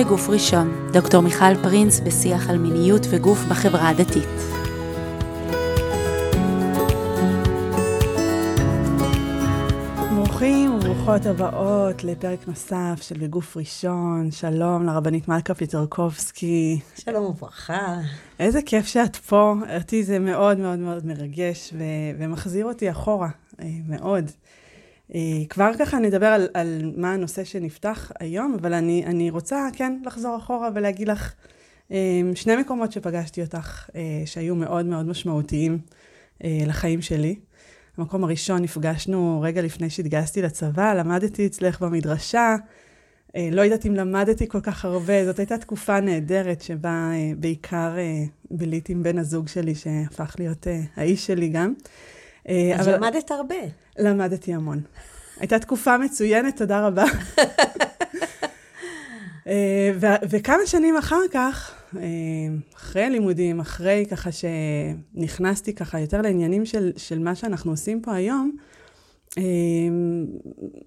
[0.00, 4.28] בגוף ראשון, דוקטור מיכל פרינס בשיח על מיניות וגוף בחברה הדתית.
[10.14, 14.30] ברוכים וברוכות הבאות לפרק נוסף של בגוף ראשון.
[14.30, 16.80] שלום לרבנית מלכה פיטרקובסקי.
[16.94, 17.96] שלום וברכה.
[18.38, 19.54] איזה כיף שאת פה.
[19.76, 23.28] אותי זה מאוד מאוד מאוד מרגש ו- ומחזיר אותי אחורה,
[23.60, 24.30] אה, מאוד.
[25.14, 29.98] אה, כבר ככה נדבר על, על מה הנושא שנפתח היום, אבל אני, אני רוצה כן
[30.06, 31.34] לחזור אחורה ולהגיד לך
[31.92, 33.90] אה, שני מקומות שפגשתי אותך,
[34.26, 35.78] שהיו מאוד מאוד משמעותיים
[36.44, 37.36] לחיים שלי.
[37.96, 42.56] המקום הראשון נפגשנו רגע לפני שהתגייסתי לצבא, למדתי אצלך במדרשה.
[43.36, 47.98] אה, לא יודעת אם למדתי כל כך הרבה, זאת הייתה תקופה נהדרת שבה אה, בעיקר
[47.98, 51.74] אה, ביליתי עם בן הזוג שלי, שהפך להיות האיש שלי גם.
[52.48, 52.96] אז אבל...
[52.96, 53.54] למדת הרבה.
[53.98, 54.80] למדתי המון.
[55.40, 57.04] הייתה תקופה מצוינת, תודה רבה.
[60.30, 62.02] וכמה שנים אחר כך, אה,
[62.76, 68.56] אחרי הלימודים, אחרי ככה שנכנסתי ככה יותר לעניינים של, של מה שאנחנו עושים פה היום,
[69.38, 69.42] אה,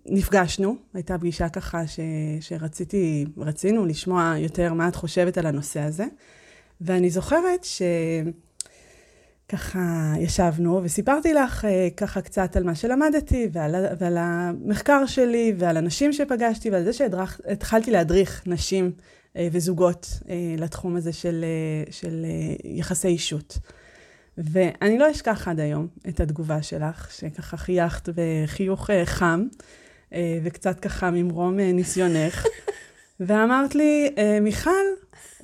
[0.05, 1.99] נפגשנו, הייתה פגישה ככה ש,
[2.41, 6.05] שרציתי, רצינו לשמוע יותר מה את חושבת על הנושא הזה.
[6.81, 7.63] ואני זוכרת
[9.53, 15.77] שככה ישבנו וסיפרתי לך אה, ככה קצת על מה שלמדתי ועל, ועל המחקר שלי ועל
[15.77, 18.91] אנשים שפגשתי ועל זה שהתחלתי להדריך נשים
[19.37, 21.45] אה, וזוגות אה, לתחום הזה של,
[21.91, 22.25] של
[22.63, 23.57] יחסי אישות.
[24.37, 29.45] ואני לא אשכח עד היום את התגובה שלך, שככה חייכת בחיוך חם,
[30.43, 32.45] וקצת ככה ממרום ניסיונך,
[33.19, 34.09] ואמרת לי,
[34.41, 34.71] מיכל,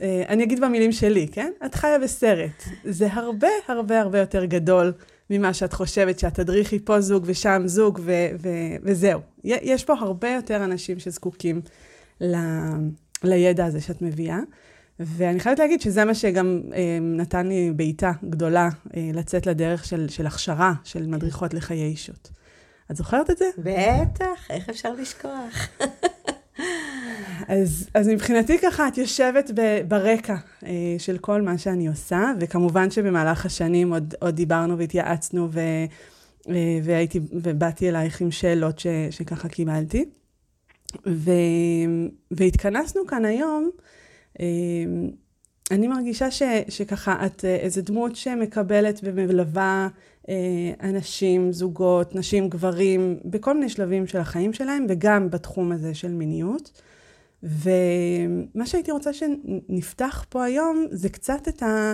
[0.02, 1.52] אני אגיד במילים שלי, כן?
[1.66, 2.64] את חיה בסרט.
[2.84, 4.94] זה הרבה הרבה הרבה יותר גדול
[5.30, 9.20] ממה שאת חושבת, שאת תדריכי פה זוג ושם זוג, ו- ו- וזהו.
[9.44, 11.62] יש פה הרבה יותר אנשים שזקוקים
[12.22, 12.36] ל...
[13.24, 14.40] לידע הזה שאת מביאה.
[15.00, 20.10] ואני חייבת להגיד שזה מה שגם אה, נתן לי בעיטה גדולה אה, לצאת לדרך של,
[20.10, 22.30] של הכשרה של מדריכות לחיי אישות.
[22.92, 23.46] את זוכרת את זה?
[23.58, 25.70] בטח, איך אפשר לשכוח?
[27.48, 32.92] אז, אז מבחינתי ככה, את יושבת ב, ברקע אה, של כל מה שאני עושה, וכמובן
[32.92, 35.60] שבמהלך השנים עוד, עוד דיברנו והתייעצנו, ו,
[36.50, 40.06] אה, והייתי, ובאתי אלייך עם שאלות ש, שככה קיבלתי.
[41.08, 41.32] ו...
[42.32, 43.70] והתכנסנו כאן היום,
[44.40, 45.10] אמ,
[45.72, 46.42] אני מרגישה ש...
[46.70, 49.90] שככה את אה, איזה דמות שמקבלת ומלווה אה,
[50.84, 56.82] אנשים, זוגות, נשים, גברים, בכל מיני שלבים של החיים שלהם, וגם בתחום הזה של מיניות.
[57.44, 61.94] ומה שהייתי רוצה שנפתח פה היום זה קצת את ה...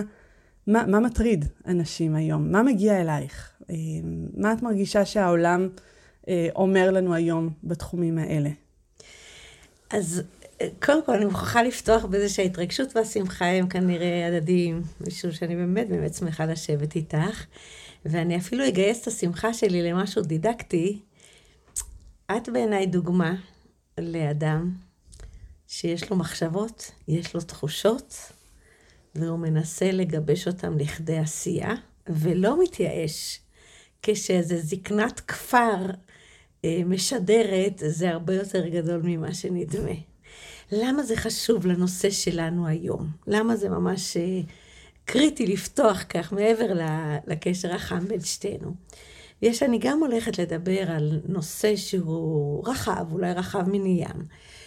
[0.66, 2.52] מה, מה מטריד אנשים היום?
[2.52, 3.52] מה מגיע אלייך?
[3.70, 5.68] אמ, מה את מרגישה שהעולם
[6.28, 8.50] אה, אומר לנו היום בתחומים האלה?
[9.90, 10.22] אז
[10.82, 16.14] קודם כל אני מוכרחה לפתוח בזה שההתרגשות והשמחה הם כנראה הדדיים, משום שאני באמת באמת
[16.14, 17.44] שמחה לשבת איתך,
[18.04, 21.00] ואני אפילו אגייס את השמחה שלי למשהו דידקטי.
[22.36, 23.34] את בעיניי דוגמה
[23.98, 24.72] לאדם
[25.68, 28.16] שיש לו מחשבות, יש לו תחושות,
[29.14, 31.74] והוא מנסה לגבש אותם לכדי עשייה,
[32.08, 33.40] ולא מתייאש
[34.02, 35.86] כשאיזה זקנת כפר
[36.64, 40.15] אה, משדרת, זה הרבה יותר גדול ממה שנדמה.
[40.72, 43.08] למה זה חשוב לנושא שלנו היום?
[43.26, 44.40] למה זה ממש אה,
[45.04, 46.66] קריטי לפתוח כך מעבר
[47.26, 48.74] לקשר החם בין שתינו?
[49.42, 54.24] יש, אני גם הולכת לדבר על נושא שהוא רחב, אולי רחב מני ים,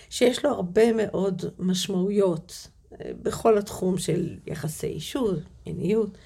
[0.09, 6.17] שיש לו הרבה מאוד משמעויות אה, בכל התחום של יחסי אישות, מיניות.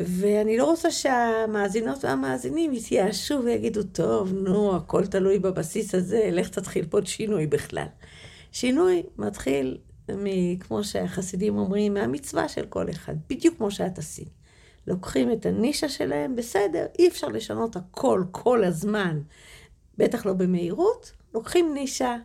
[0.00, 6.86] ואני לא רוצה שהמאזינות והמאזינים יתייאשו ויגידו, טוב, נו, הכל תלוי בבסיס הזה, לך תתחיל
[6.90, 7.86] פה שינוי בכלל.
[8.52, 9.78] שינוי מתחיל,
[10.10, 14.28] מ, כמו שהחסידים אומרים, מהמצווה של כל אחד, בדיוק כמו שאת עשית.
[14.86, 19.20] לוקחים את הנישה שלהם, בסדר, אי אפשר לשנות הכל כל הזמן,
[19.98, 22.16] בטח לא במהירות, לוקחים נישה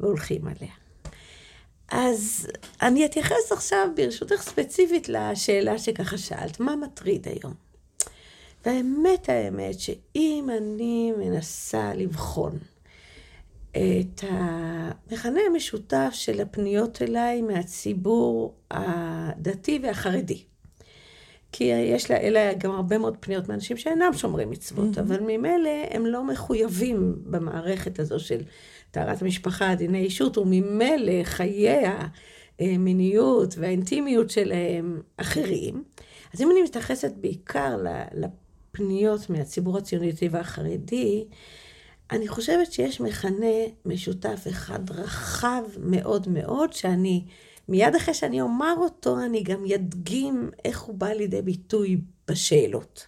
[0.00, 0.72] והולכים עליה.
[1.90, 2.48] אז
[2.82, 7.54] אני אתייחס עכשיו, ברשותך ספציפית, לשאלה שככה שאלת, מה מטריד היום?
[8.66, 12.58] והאמת, האמת, שאם אני מנסה לבחון
[13.78, 20.42] את המכנה המשותף של הפניות אליי מהציבור הדתי והחרדי,
[21.52, 25.00] כי יש לה, גם הרבה מאוד פניות מאנשים שאינם שומרי מצוות, mm-hmm.
[25.00, 28.40] אבל ממילא הם לא מחויבים במערכת הזו של
[28.90, 31.84] טהרת המשפחה, דיני אישות, וממילא חיי
[32.58, 35.84] המיניות והאינטימיות שלהם אחרים.
[36.34, 37.76] אז אם אני מתייחסת בעיקר
[38.12, 41.24] לפניות מהציבור הציוניתי והחרדי,
[42.10, 47.24] אני חושבת שיש מכנה משותף אחד רחב מאוד מאוד, שאני,
[47.68, 53.06] מיד אחרי שאני אומר אותו, אני גם ידגים איך הוא בא לידי ביטוי בשאלות.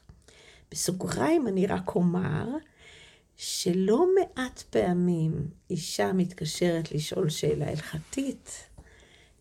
[0.70, 2.46] בסוגריים אני רק אומר
[3.36, 8.68] שלא מעט פעמים אישה מתקשרת לשאול שאלה הלכתית,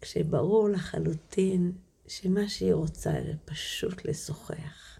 [0.02, 1.72] כשברור לחלוטין
[2.08, 5.00] שמה שהיא רוצה זה פשוט לשוחח.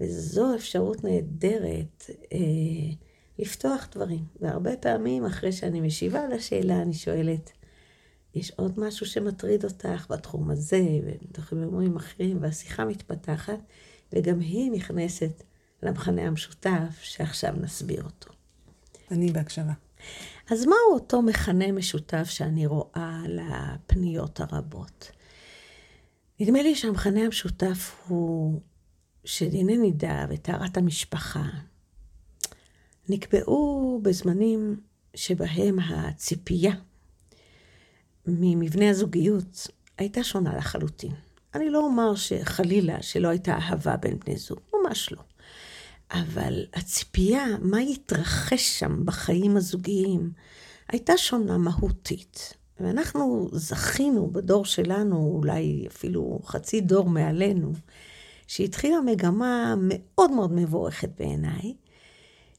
[0.00, 3.07] וזו אפשרות נהדרת אה,
[3.38, 4.24] לפתוח דברים.
[4.40, 7.52] והרבה פעמים אחרי שאני משיבה על השאלה, אני שואלת,
[8.34, 13.58] יש עוד משהו שמטריד אותך בתחום הזה, ובתחומים אחרים, והשיחה מתפתחת,
[14.12, 15.42] וגם היא נכנסת
[15.82, 18.32] למכנה המשותף שעכשיו נסביר אותו.
[19.10, 19.72] אני בהקשבה.
[20.50, 25.10] אז מהו אותו מכנה משותף שאני רואה לפניות הרבות?
[26.40, 28.60] נדמה לי שהמכנה המשותף הוא
[29.24, 31.48] שדיני נידה וטהרת המשפחה
[33.08, 34.80] נקבעו בזמנים
[35.14, 36.74] שבהם הציפייה
[38.26, 39.66] ממבנה הזוגיות
[39.98, 41.12] הייתה שונה לחלוטין.
[41.54, 45.22] אני לא אומר שחלילה שלא הייתה אהבה בין בני זוג, ממש לא.
[46.10, 50.30] אבל הציפייה, מה יתרחש שם בחיים הזוגיים,
[50.88, 52.54] הייתה שונה מהותית.
[52.80, 57.72] ואנחנו זכינו בדור שלנו, אולי אפילו חצי דור מעלינו,
[58.46, 61.74] שהתחילה מגמה מאוד מאוד מבורכת בעיניי,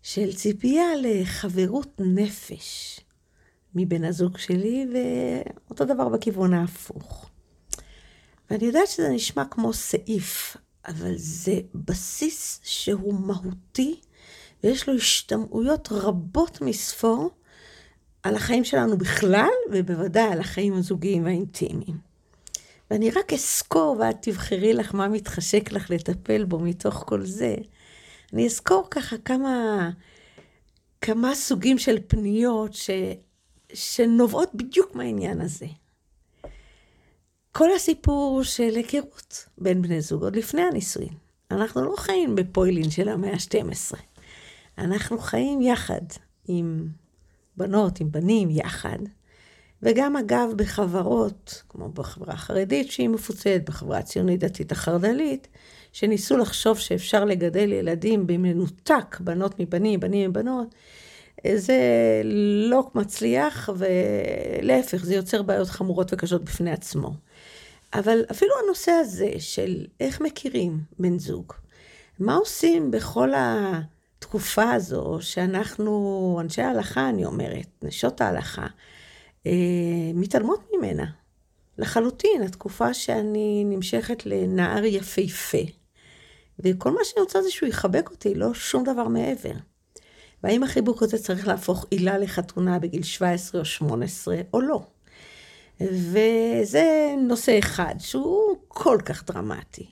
[0.01, 2.99] של ציפייה לחברות נפש
[3.75, 7.29] מבן הזוג שלי, ואותו דבר בכיוון ההפוך.
[8.49, 10.57] ואני יודעת שזה נשמע כמו סעיף,
[10.87, 13.99] אבל זה בסיס שהוא מהותי,
[14.63, 17.29] ויש לו השתמעויות רבות מספור
[18.23, 21.97] על החיים שלנו בכלל, ובוודאי על החיים הזוגיים והאינטימיים.
[22.91, 27.55] ואני רק אזכור, ואת תבחרי לך מה מתחשק לך לטפל בו מתוך כל זה.
[28.33, 29.89] אני אזכור ככה כמה,
[31.01, 32.89] כמה סוגים של פניות ש,
[33.73, 35.65] שנובעות בדיוק מהעניין הזה.
[37.51, 41.13] כל הסיפור של היכרות בין בני זוג, עוד לפני הנישואין.
[41.51, 43.97] אנחנו לא חיים בפוילין של המאה ה-12.
[44.77, 46.01] אנחנו חיים יחד
[46.47, 46.87] עם
[47.57, 48.99] בנות, עם בנים, יחד.
[49.83, 55.47] וגם אגב בחברות, כמו בחברה החרדית שהיא מפוצלת, בחברה הציונית דתית החרד"לית,
[55.99, 60.75] שניסו לחשוב שאפשר לגדל ילדים במנותק, בנות מבנים, בנים מבנות,
[61.55, 61.77] זה
[62.69, 67.13] לא מצליח, ולהפך, זה יוצר בעיות חמורות וקשות בפני עצמו.
[67.93, 71.53] אבל אפילו הנושא הזה של איך מכירים בן זוג,
[72.19, 78.67] מה עושים בכל התקופה הזו שאנחנו, אנשי ההלכה, אני אומרת, נשות ההלכה,
[79.47, 79.51] אה,
[80.13, 81.05] מתעלמות ממנה.
[81.77, 85.78] לחלוטין, התקופה שאני נמשכת לנער יפהפה,
[86.59, 89.53] וכל מה שאני רוצה זה שהוא יחבק אותי, לא שום דבר מעבר.
[90.43, 94.81] והאם החיבוק הזה צריך להפוך עילה לחתונה בגיל 17 או 18 או לא?
[95.81, 99.85] וזה נושא אחד שהוא כל כך דרמטי.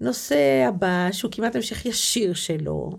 [0.00, 2.98] נושא הבא, שהוא כמעט המשך ישיר שלו,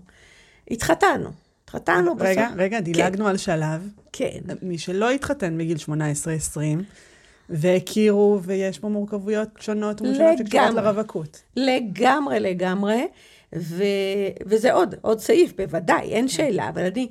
[0.70, 1.30] התחתנו.
[1.64, 2.28] התחתנו בסוף.
[2.28, 3.30] רגע, רגע, דילגנו כן.
[3.30, 3.88] על שלב.
[4.12, 4.40] כן.
[4.62, 5.90] מי שלא התחתן בגיל 18-20,
[7.48, 11.42] והכירו, ויש פה מורכבויות שונות ומשונות שקשורות לרווקות.
[11.56, 13.06] לגמרי, לגמרי.
[13.56, 13.84] ו...
[14.46, 16.28] וזה עוד, עוד סעיף, בוודאי, אין כן.
[16.28, 17.08] שאלה, אבל אני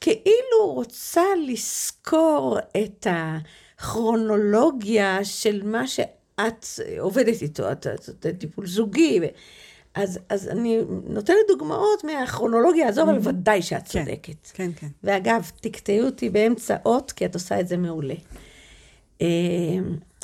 [0.00, 6.66] כאילו רוצה לזכור את הכרונולוגיה של מה שאת
[6.98, 9.20] עובדת איתו, את, את טיפול זוגי.
[9.94, 14.50] אז, אז אני נותנת דוגמאות מהכרונולוגיה הזו, אבל ודאי שאת כן, צודקת.
[14.52, 14.86] כן, כן.
[15.04, 18.14] ואגב, תקטעי אותי באמצע אות, כי את עושה את זה מעולה.
[19.22, 19.78] אה,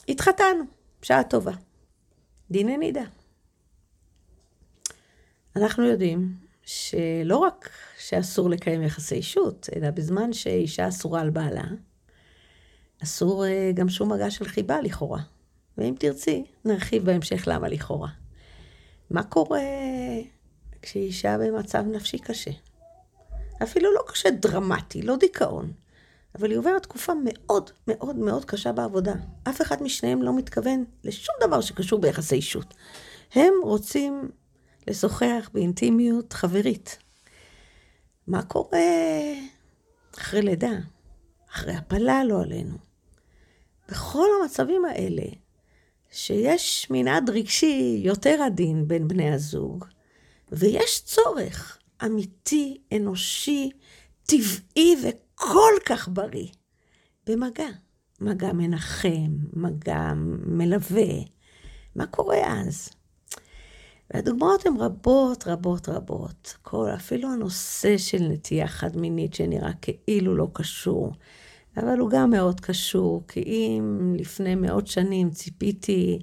[0.09, 0.64] התחתנו,
[1.02, 1.52] שעה טובה.
[2.50, 3.05] דיני נידה.
[5.57, 11.64] אנחנו יודעים שלא רק שאסור לקיים יחסי אישות, אלא בזמן שאישה אסורה על בעלה,
[13.02, 15.21] אסור אה, גם שום מגע של חיבה לכאורה.
[15.78, 18.09] ואם תרצי, נרחיב בהמשך למה לכאורה.
[19.11, 19.61] מה קורה
[20.83, 22.50] כשאישה במצב נפשי קשה?
[23.62, 25.73] אפילו לא קשה דרמטי, לא דיכאון,
[26.38, 29.14] אבל היא עוברת תקופה מאוד מאוד מאוד קשה בעבודה.
[29.49, 32.75] אף אחד משניהם לא מתכוון לשום דבר שקשור ביחסי אישות.
[33.35, 34.30] הם רוצים
[34.87, 36.99] לשוחח באינטימיות חברית.
[38.26, 38.78] מה קורה
[40.18, 40.73] אחרי לידה,
[41.52, 42.76] אחרי הפלה לא עלינו?
[43.88, 45.26] בכל המצבים האלה,
[46.11, 49.85] שיש מנעד רגשי יותר עדין בין בני הזוג,
[50.52, 53.71] ויש צורך אמיתי, אנושי,
[54.26, 54.97] טבעי
[55.38, 56.49] וכל כך בריא
[57.26, 57.68] במגע.
[58.21, 60.12] מגע מנחם, מגע
[60.47, 61.14] מלווה.
[61.97, 62.90] מה קורה אז?
[64.14, 66.57] והדוגמאות הן רבות, רבות, רבות.
[66.62, 71.12] כל, אפילו הנושא של נטייה חד-מינית שנראה כאילו לא קשור,
[71.76, 76.18] אבל הוא גם מאוד קשור, כי אם לפני מאות שנים ציפיתי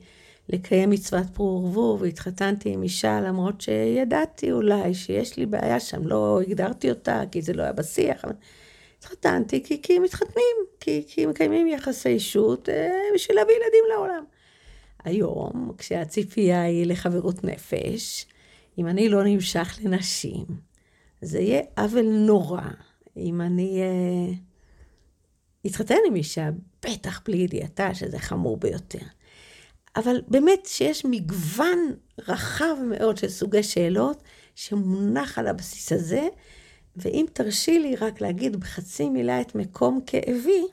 [0.49, 6.41] לקיים מצוות פרו ורבו והתחתנתי עם אישה, למרות שידעתי אולי שיש לי בעיה שם, לא
[6.41, 8.33] הגדרתי אותה, כי זה לא היה בשיח, אבל
[9.05, 14.23] התחתנתי כי, כי מתחתנים, כי, כי מקיימים יחסי אישות אה, בשביל להביא ילדים לעולם.
[15.03, 18.25] היום, כשהציפייה היא לחברות נפש,
[18.77, 20.45] אם אני לא נמשך לנשים,
[21.21, 22.69] זה יהיה עוול נורא
[23.17, 24.33] אם אני אה,
[26.07, 26.49] עם אישה,
[26.85, 29.05] בטח בלי ידיעתה, שזה חמור ביותר.
[29.95, 31.93] אבל באמת שיש מגוון
[32.27, 34.23] רחב מאוד של סוגי שאלות
[34.55, 36.27] שמונח על הבסיס הזה,
[36.97, 40.63] ואם תרשי לי רק להגיד בחצי מילה את מקום כאבי,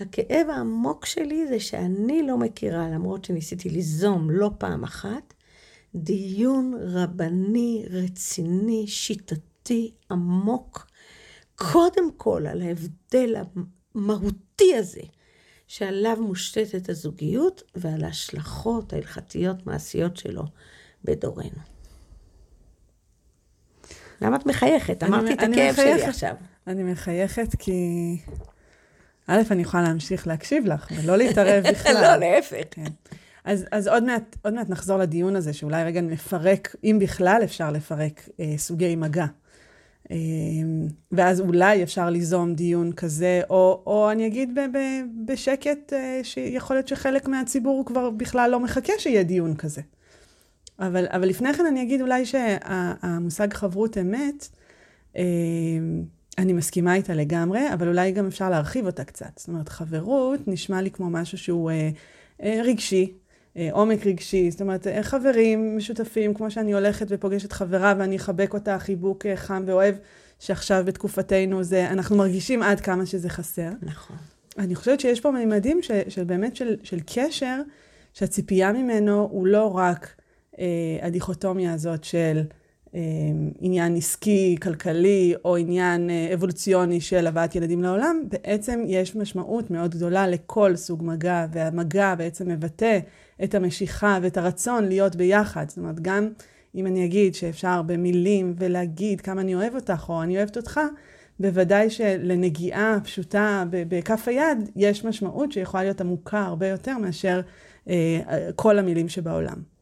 [0.00, 5.34] הכאב העמוק שלי זה שאני לא מכירה, למרות שניסיתי ליזום לא פעם אחת,
[5.94, 10.86] דיון רבני, רציני, שיטתי, עמוק,
[11.54, 13.34] קודם כל על ההבדל
[13.94, 15.02] המהותי הזה
[15.66, 20.42] שעליו מושתתת הזוגיות ועל ההשלכות ההלכתיות מעשיות שלו
[21.04, 21.73] בדורנו.
[24.24, 25.02] למה את מחייכת?
[25.02, 26.34] אמרתי את הכאב שלי עכשיו.
[26.66, 27.72] אני מחייכת כי...
[29.26, 31.92] א', אני יכולה להמשיך להקשיב לך, ולא להתערב בכלל.
[31.94, 32.64] לא, להפך.
[32.70, 32.84] כן.
[33.44, 37.70] אז, אז עוד, מעט, עוד מעט נחזור לדיון הזה, שאולי רגע נפרק, אם בכלל אפשר
[37.70, 39.26] לפרק אה, סוגי מגע.
[40.10, 40.16] אה,
[41.12, 44.78] ואז אולי אפשר ליזום דיון כזה, או, או אני אגיד ב, ב,
[45.24, 49.80] בשקט, אה, שיכול להיות שחלק מהציבור כבר בכלל לא מחכה שיהיה דיון כזה.
[50.78, 54.48] אבל, אבל לפני כן אני אגיד אולי שהמושג חברות אמת,
[55.16, 55.22] אה,
[56.38, 59.30] אני מסכימה איתה לגמרי, אבל אולי גם אפשר להרחיב אותה קצת.
[59.36, 61.90] זאת אומרת, חברות נשמע לי כמו משהו שהוא אה,
[62.42, 63.12] אה, רגשי,
[63.56, 64.50] אה, עומק רגשי.
[64.50, 69.94] זאת אומרת, חברים משותפים, כמו שאני הולכת ופוגשת חברה ואני אחבק אותה חיבוק חם ואוהב,
[70.38, 73.70] שעכשיו בתקופתנו זה, אנחנו מרגישים עד כמה שזה חסר.
[73.82, 74.16] נכון.
[74.58, 77.60] אני חושבת שיש פה מימדים של, של באמת של, של קשר,
[78.12, 80.14] שהציפייה ממנו הוא לא רק
[81.02, 82.42] הדיכוטומיה הזאת של...
[82.94, 89.70] אמ, עניין עסקי, כלכלי, או עניין אה, אבולוציוני של הבאת ילדים לעולם, בעצם יש משמעות
[89.70, 92.98] מאוד גדולה לכל סוג מגע, והמגע בעצם מבטא
[93.44, 95.68] את המשיכה ואת הרצון להיות ביחד.
[95.68, 96.28] זאת אומרת, גם
[96.74, 100.80] אם אני אגיד שאפשר במילים ולהגיד כמה אני אוהב אותך, או אני אוהבת אותך,
[101.40, 107.40] בוודאי שלנגיעה פשוטה בכף היד, יש משמעות שיכולה להיות עמוקה הרבה יותר מאשר
[107.88, 108.20] אה,
[108.56, 109.73] כל המילים שבעולם.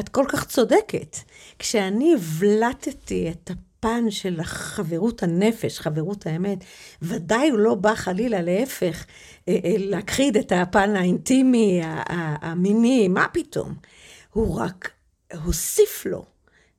[0.00, 1.16] את כל כך צודקת.
[1.58, 6.58] כשאני הבלטתי את הפן של חברות הנפש, חברות האמת,
[7.02, 9.04] ודאי הוא לא בא חלילה, להפך,
[9.48, 11.80] אה, אה, להכחיד את הפן האינטימי,
[12.42, 13.74] המיני, מה פתאום?
[14.32, 14.90] הוא רק
[15.44, 16.24] הוסיף לו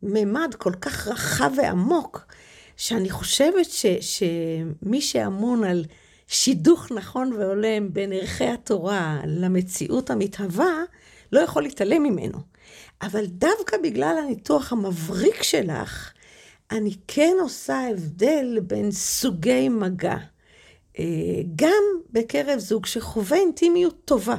[0.03, 2.25] ממד כל כך רחב ועמוק,
[2.77, 5.85] שאני חושבת ש, שמי שאמון על
[6.27, 10.73] שידוך נכון והולם בין ערכי התורה למציאות המתהווה,
[11.31, 12.52] לא יכול להתעלם ממנו.
[13.05, 16.13] אבל דווקא בגלל הניתוח המבריק שלך,
[16.71, 20.17] אני כן עושה הבדל בין סוגי מגע.
[20.99, 21.05] אה,
[21.55, 24.35] גם בקרב זוג שחווה אינטימיות טובה.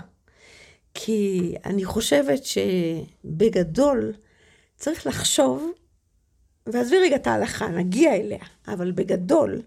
[0.95, 4.13] כי אני חושבת שבגדול
[4.77, 5.73] צריך לחשוב,
[6.67, 9.63] ועזבי רגע את ההלכה, נגיע אליה, אבל בגדול,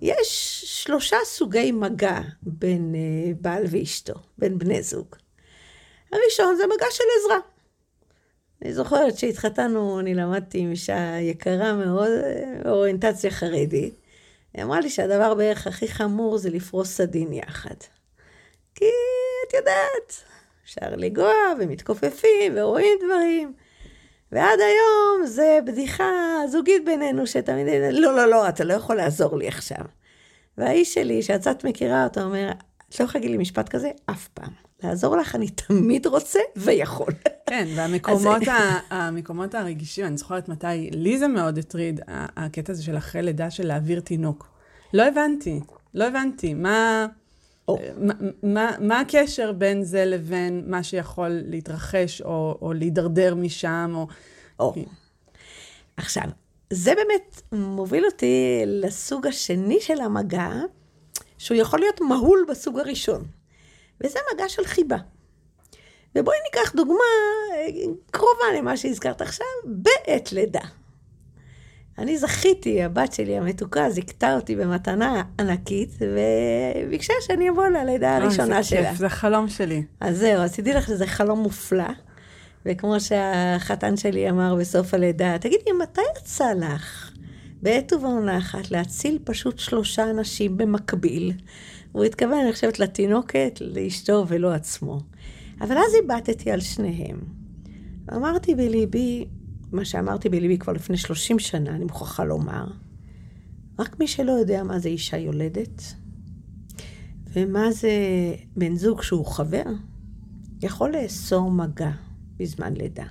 [0.00, 5.06] יש שלושה סוגי מגע בין אה, בעל ואשתו, בין בני זוג.
[6.12, 7.55] הראשון זה מגע של עזרה.
[8.62, 12.10] אני זוכרת שהתחתנו, אני למדתי עם אישה יקרה מאוד,
[12.66, 13.94] אוריינטציה חרדית.
[14.54, 17.74] היא אמרה לי שהדבר בערך הכי חמור זה לפרוס סדין יחד.
[18.74, 18.84] כי
[19.48, 20.22] את יודעת,
[20.64, 23.52] אפשר לנגוע ומתכופפים ורואים דברים.
[24.32, 26.12] ועד היום זה בדיחה
[26.48, 29.84] זוגית בינינו, שתמיד, לא, לא, לא, אתה לא יכול לעזור לי עכשיו.
[30.58, 32.50] והאיש שלי, שאת קצת מכירה אותו, אומר,
[32.88, 34.65] את לא יכולה להגיד לי משפט כזה אף פעם.
[34.82, 37.12] לעזור לך אני תמיד רוצה ויכול.
[37.46, 37.68] כן,
[38.90, 43.66] והמקומות הרגישים, אני זוכרת מתי לי זה מאוד הטריד, הקטע הזה של אחרי לידה של
[43.66, 44.48] להעביר תינוק.
[44.94, 45.60] לא הבנתי,
[45.94, 46.54] לא הבנתי.
[46.54, 47.06] מה,
[47.70, 47.74] oh.
[47.96, 53.94] מה, מה, מה הקשר בין זה לבין מה שיכול להתרחש או, או להידרדר משם?
[53.94, 54.72] או...
[54.72, 54.78] Oh.
[55.96, 56.24] עכשיו,
[56.70, 60.50] זה באמת מוביל אותי לסוג השני של המגע,
[61.38, 63.24] שהוא יכול להיות מהול בסוג הראשון.
[64.00, 64.96] וזה מגע של חיבה.
[66.16, 66.94] ובואי ניקח דוגמה
[67.54, 67.66] אה,
[68.10, 70.60] קרובה למה שהזכרת עכשיו, בעת לידה.
[71.98, 78.82] אני זכיתי, הבת שלי המתוקה זיכתה אותי במתנה ענקית, וביקשה שאני אבוא ללידה הראשונה שלה.
[78.82, 79.82] זה כיף, זה חלום שלי.
[80.00, 81.88] אז זהו, אז תדעי לך שזה חלום מופלא.
[82.66, 87.10] וכמו שהחתן שלי אמר בסוף הלידה, תגידי, מתי יצא לך
[87.62, 91.32] בעת ובעונה אחת להציל פשוט שלושה אנשים במקביל?
[91.96, 95.00] הוא התכוון, אני חושבת, לתינוקת, לאשתו ולא עצמו.
[95.60, 97.20] אבל אז איבדתי על שניהם.
[98.14, 99.24] אמרתי בליבי,
[99.72, 102.66] מה שאמרתי בליבי כבר לפני 30 שנה, אני מוכרחה לומר,
[103.78, 105.82] רק מי שלא יודע מה זה אישה יולדת,
[107.32, 107.90] ומה זה
[108.56, 109.64] בן זוג שהוא חבר,
[110.62, 111.90] יכול לאסור מגע
[112.36, 113.06] בזמן לידה.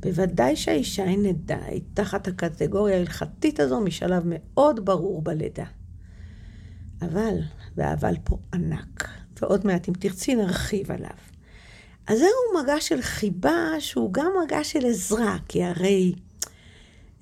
[0.00, 5.66] בוודאי שהאישה היא נדה, היא תחת הקטגוריה ההלכתית הזו משלב מאוד ברור בלידה.
[7.02, 7.38] אבל,
[7.76, 9.08] והאבל פה ענק,
[9.40, 11.16] ועוד מעט אם תרצי נרחיב עליו.
[12.06, 16.14] אז זהו מגע של חיבה שהוא גם מגע של עזרה, כי הרי,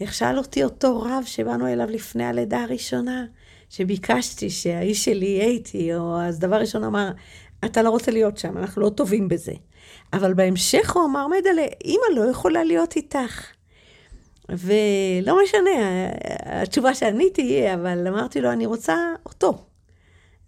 [0.00, 3.24] איך שאל אותי אותו רב שבאנו אליו לפני הלידה הראשונה,
[3.70, 7.10] שביקשתי שהאיש שלי יהיה איתי, או אז דבר ראשון אמר,
[7.64, 9.52] אתה לא רוצה להיות שם, אנחנו לא טובים בזה.
[10.12, 13.46] אבל בהמשך הוא אמר, מדלה, אימא לא יכולה להיות איתך.
[14.48, 15.70] ולא משנה,
[16.44, 18.96] התשובה שעניתי אבל אמרתי לו, אני רוצה
[19.26, 19.64] אותו.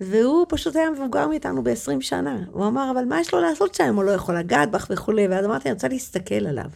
[0.01, 2.39] והוא פשוט היה מבוגר מאיתנו ב-20 שנה.
[2.53, 3.97] הוא אמר, אבל מה יש לו לעשות שם?
[3.97, 5.29] הוא לא יכול לגעת בך וכולי.
[5.29, 6.71] ואז אמרתי, אני רוצה להסתכל עליו.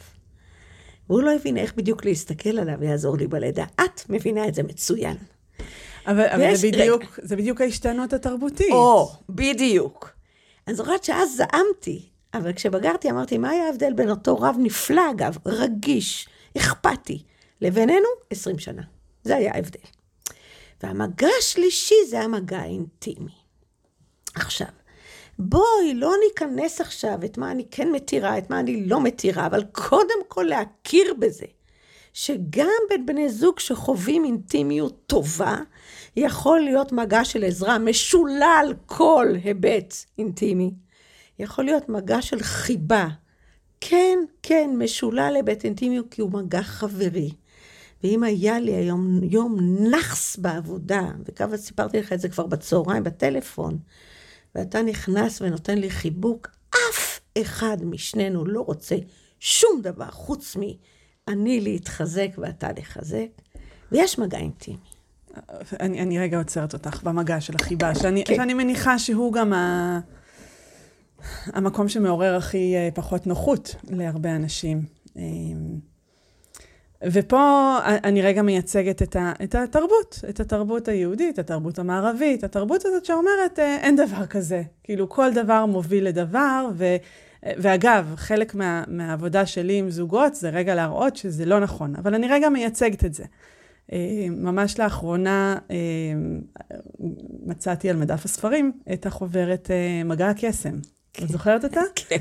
[1.08, 3.64] והוא לא הבין איך בדיוק להסתכל עליו יעזור לי בלידה.
[3.74, 5.16] את מבינה את זה מצוין.
[6.06, 7.10] אבל, אבל זה, בדיוק, רגע.
[7.22, 8.72] זה בדיוק ההשתנות התרבותית.
[8.72, 10.10] או, בדיוק.
[10.66, 15.36] אני זוכרת שאז זעמתי, אבל כשבגרתי אמרתי, מה היה ההבדל בין אותו רב נפלא, אגב,
[15.46, 17.22] רגיש, אכפתי,
[17.60, 18.08] לבינינו?
[18.30, 18.82] 20 שנה.
[19.24, 19.99] זה היה ההבדל.
[20.82, 23.34] והמגע השלישי זה המגע האינטימי.
[24.34, 24.68] עכשיו,
[25.38, 29.64] בואי לא ניכנס עכשיו את מה אני כן מתירה, את מה אני לא מתירה, אבל
[29.72, 31.46] קודם כל להכיר בזה,
[32.12, 35.56] שגם בין בני זוג שחווים אינטימיות טובה,
[36.16, 40.70] יכול להיות מגע של עזרה משולל כל היבט אינטימי.
[41.38, 43.08] יכול להיות מגע של חיבה.
[43.80, 47.30] כן, כן, משולל היבט אינטימי, כי הוא מגע חברי.
[48.04, 53.78] ואם היה לי היום יום נאחס בעבודה, וכמה סיפרתי לך את זה כבר בצהריים בטלפון,
[54.54, 58.96] ואתה נכנס ונותן לי חיבוק, אף אחד משנינו לא רוצה
[59.40, 63.28] שום דבר חוץ מ"אני להתחזק ואתה לחזק",
[63.92, 64.76] ויש מגע אינטימי.
[65.80, 68.36] אני, אני רגע עוצרת אותך במגע של החיבה, שאני, כן.
[68.36, 70.00] שאני מניחה שהוא גם ה...
[71.46, 74.84] המקום שמעורר הכי אה, פחות נוחות להרבה אנשים.
[77.04, 83.04] ופה אני רגע מייצגת את, ה, את התרבות, את התרבות היהודית, התרבות המערבית, התרבות הזאת
[83.04, 84.62] שאומרת, אה, אין דבר כזה.
[84.84, 86.96] כאילו, כל דבר מוביל לדבר, ו,
[87.42, 92.28] ואגב, חלק מה, מהעבודה שלי עם זוגות זה רגע להראות שזה לא נכון, אבל אני
[92.28, 93.24] רגע מייצגת את זה.
[93.92, 95.76] אה, ממש לאחרונה אה,
[97.46, 99.70] מצאתי על מדף הספרים את החוברת
[100.04, 100.78] מגע הקסם.
[101.22, 101.80] את זוכרת אותה?
[102.08, 102.16] כן.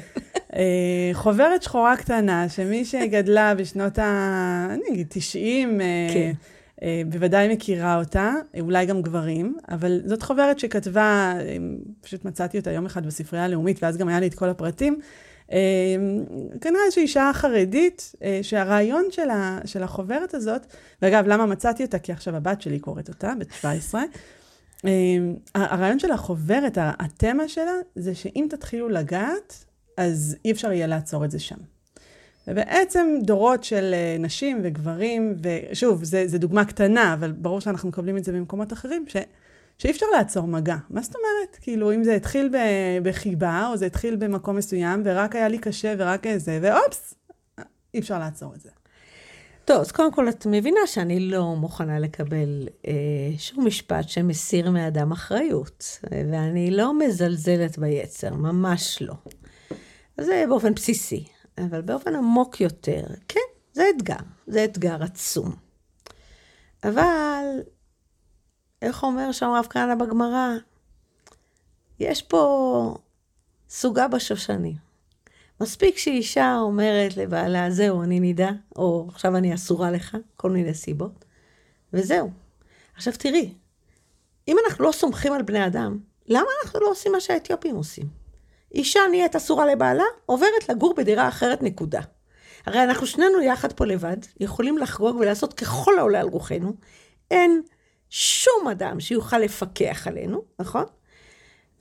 [0.56, 4.68] אה, חוברת שחורה קטנה, שמי שגדלה בשנות ה...
[4.70, 6.32] אני אגיד, 90, אה, כן.
[6.84, 11.34] אה, בוודאי מכירה אותה, אולי גם גברים, אבל זאת חוברת שכתבה,
[12.02, 15.00] פשוט מצאתי אותה יום אחד בספרייה הלאומית, ואז גם היה לי את כל הפרטים.
[16.62, 20.66] כנראה איזושהי אישה חרדית, שהרעיון של, ה, של החוברת הזאת,
[21.02, 22.00] ואגב, למה מצאתי אותה?
[22.00, 24.08] כי עכשיו הבת שלי קוראת אותה, בת 17, אמ,
[25.56, 29.66] הרעיון של החוברת, התמה שלה, זה שאם תתחילו לגעת,
[29.98, 31.56] אז אי אפשר יהיה לעצור את זה שם.
[32.48, 38.24] ובעצם דורות של אה, נשים וגברים, ושוב, זו דוגמה קטנה, אבל ברור שאנחנו מקבלים את
[38.24, 39.16] זה במקומות אחרים, ש,
[39.78, 40.76] שאי אפשר לעצור מגע.
[40.90, 41.58] מה זאת אומרת?
[41.62, 42.50] כאילו, אם זה התחיל
[43.04, 47.14] בחיבה, או זה התחיל במקום מסוים, ורק היה לי קשה ורק איזה, ואופס,
[47.94, 48.70] אי אפשר לעצור את זה.
[49.70, 52.94] טוב, אז קודם כל את מבינה שאני לא מוכנה לקבל אה,
[53.38, 56.00] שום משפט שמסיר מאדם אחריות,
[56.32, 59.14] ואני לא מזלזלת ביצר, ממש לא.
[60.18, 61.26] זה באופן בסיסי,
[61.58, 63.40] אבל באופן עמוק יותר, כן,
[63.74, 64.16] זה אתגר,
[64.48, 65.56] זה אתגר עצום.
[66.84, 67.46] אבל,
[68.82, 70.50] איך אומר שם רב כהנא בגמרא?
[72.00, 72.96] יש פה
[73.70, 74.89] סוגה בשושנים.
[75.62, 81.26] מספיק שאישה אומרת לבעלה, זהו, אני נידה, או עכשיו אני אסורה לך, כל מיני סיבות,
[81.94, 82.32] וזהו.
[82.96, 83.54] עכשיו תראי,
[84.48, 88.06] אם אנחנו לא סומכים על בני אדם, למה אנחנו לא עושים מה שהאתיופים עושים?
[88.74, 92.02] אישה נהיית אסורה לבעלה, עוברת לגור בדירה אחרת, נקודה.
[92.66, 96.74] הרי אנחנו שנינו יחד פה לבד, יכולים לחגוג ולעשות ככל העולה על רוחנו.
[97.32, 97.62] אין
[98.10, 100.84] שום אדם שיוכל לפקח עלינו, נכון?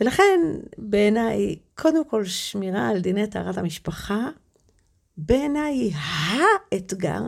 [0.01, 0.41] ולכן,
[0.79, 4.29] בעיניי, קודם כל, שמירה על דיני טהרת המשפחה,
[5.17, 7.21] בעיניי האתגר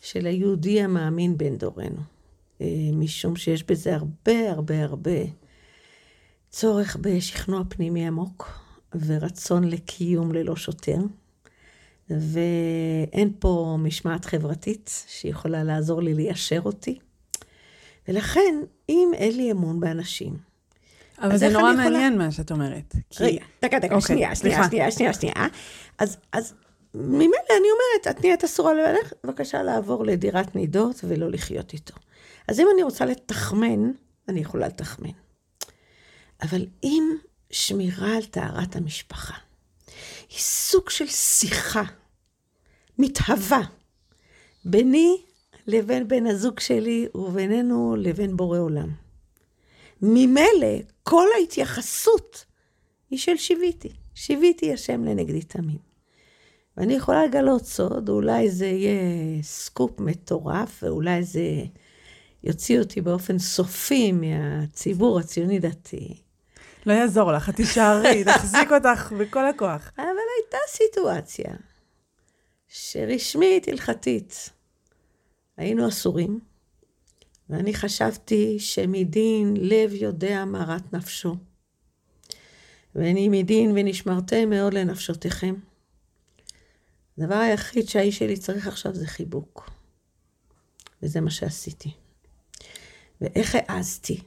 [0.00, 2.00] של היהודי המאמין בן דורנו.
[2.60, 5.20] אה, משום שיש בזה הרבה הרבה הרבה
[6.50, 8.60] צורך בשכנוע פנימי עמוק
[9.06, 10.98] ורצון לקיום ללא שוטר.
[12.10, 16.98] ואין פה משמעת חברתית שיכולה לעזור לי ליישר אותי.
[18.08, 18.54] ולכן,
[18.88, 20.36] אם אין לי אמון באנשים,
[21.18, 22.26] אבל זה נורא מעניין יכולה...
[22.26, 22.94] מה שאת אומרת.
[23.10, 23.24] כי...
[23.24, 25.34] רגע, דקה, דקה, אוקיי, שנייה, שנייה, שנייה, שנייה, שנייה.
[25.98, 26.54] אז, אז
[26.94, 31.94] ממילא אני אומרת, את נהיית אסורה לבעלך, בבקשה לעבור לדירת נידות ולא לחיות איתו.
[32.48, 33.90] אז אם אני רוצה לתחמן,
[34.28, 35.10] אני יכולה לתחמן.
[36.42, 37.16] אבל אם
[37.50, 39.34] שמירה על טהרת המשפחה
[40.30, 41.82] היא סוג של שיחה
[42.98, 43.60] מתהווה
[44.64, 45.22] ביני
[45.66, 49.03] לבין בן הזוג שלי ובינינו לבין בורא עולם.
[50.04, 52.44] ממילא כל ההתייחסות
[53.10, 53.92] היא של שיוויתי.
[54.14, 55.78] שיוויתי השם לנגדי תמיד.
[56.76, 61.64] ואני יכולה לגלות סוד, אולי זה יהיה סקופ מטורף, ואולי זה
[62.44, 66.20] יוציא אותי באופן סופי מהציבור הציוני-דתי.
[66.86, 69.92] לא יעזור לך, את תישארי, תחזיק אותך בכל הכוח.
[69.96, 71.54] אבל הייתה סיטואציה
[72.68, 74.50] שרשמית, הלכתית,
[75.56, 76.40] היינו אסורים,
[77.50, 81.36] ואני חשבתי שמדין לב יודע מרת נפשו.
[82.94, 85.54] ואני מדין ונשמרתם מאוד לנפשותיכם.
[87.18, 89.70] הדבר היחיד שהאיש שלי צריך עכשיו זה חיבוק.
[91.02, 91.94] וזה מה שעשיתי.
[93.20, 94.20] ואיך העזתי?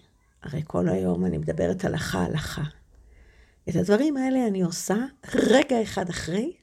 [0.43, 2.63] הרי כל היום אני מדברת הלכה הלכה.
[3.69, 4.95] את הדברים האלה אני עושה
[5.33, 6.53] רגע אחד אחרי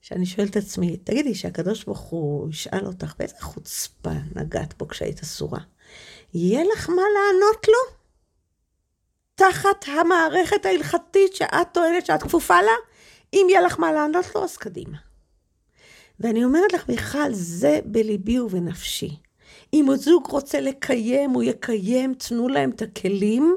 [0.00, 5.20] שאני שואלת את עצמי, תגידי, שהקדוש ברוך הוא ישאל אותך, באיזה חוצפה נגעת בו כשהיית
[5.20, 5.60] אסורה?
[6.34, 7.98] יהיה לך מה לענות לו?
[9.34, 12.72] תחת המערכת ההלכתית שאת טוענת שאת כפופה לה?
[13.32, 14.96] אם יהיה לך מה לענות לו, אז קדימה.
[16.20, 19.16] ואני אומרת לך, מיכל, זה בליבי ובנפשי.
[19.72, 23.56] אם הזוג רוצה לקיים, הוא יקיים, תנו להם את הכלים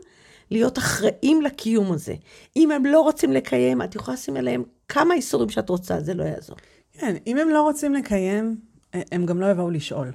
[0.52, 2.16] להיות אחראים לקיום הזה.
[2.56, 6.24] אם הם לא רוצים לקיים, את יכולה לשים עליהם כמה איסורים שאת רוצה, זה לא
[6.24, 6.58] יעזור.
[6.94, 8.58] כן, אם הם לא רוצים לקיים,
[8.94, 10.12] הם גם לא יבואו לשאול.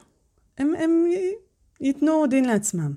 [0.59, 1.05] הם, הם
[1.81, 2.93] ייתנו דין לעצמם.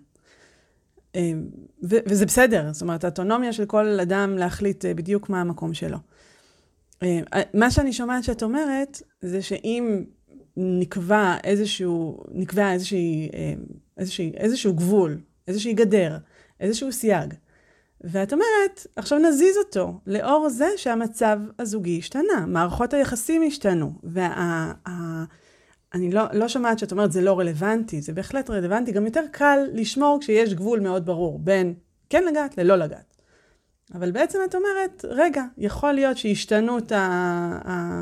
[1.84, 5.98] ו- וזה בסדר, זאת אומרת, האוטונומיה של כל אדם להחליט אה, בדיוק מה המקום שלו.
[7.54, 10.04] מה שאני שומעת שאת אומרת, זה שאם
[10.58, 13.54] נקבע איזשהו, נקבע איזושהי, אה,
[13.98, 16.18] איזושהי, איזשהו גבול, איזושהי גדר,
[16.60, 17.34] איזשהו סייג,
[18.02, 24.74] ואת אומרת, עכשיו נזיז אותו, לאור זה שהמצב הזוגי השתנה, מערכות היחסים השתנו, וה...
[24.88, 25.24] ה,
[25.96, 30.18] לא, לא שומעת שאת אומרת זה לא רלוונטי, זה בהחלט רלוונטי, גם יותר קל לשמור
[30.22, 31.74] כשיש גבול מאוד ברור בין
[32.10, 33.18] כן לגעת ללא לגעת.
[33.94, 38.02] אבל בעצם את אומרת, רגע, יכול להיות שהשתנות ה...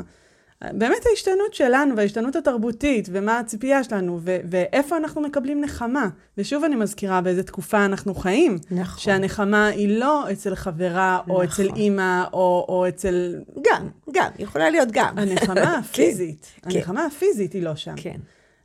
[0.64, 6.08] באמת ההשתנות שלנו וההשתנות התרבותית ומה הציפייה שלנו ו- ואיפה אנחנו מקבלים נחמה.
[6.38, 8.58] ושוב אני מזכירה באיזה תקופה אנחנו חיים.
[8.70, 8.98] נכון.
[8.98, 11.34] שהנחמה היא לא אצל חברה נכון.
[11.34, 13.40] או אצל אימא או, או אצל...
[13.70, 15.18] גם, גם, יכולה להיות גם.
[15.18, 17.06] הנחמה הפיזית, כן, הנחמה כן.
[17.06, 17.94] הפיזית היא לא שם.
[17.96, 18.16] כן.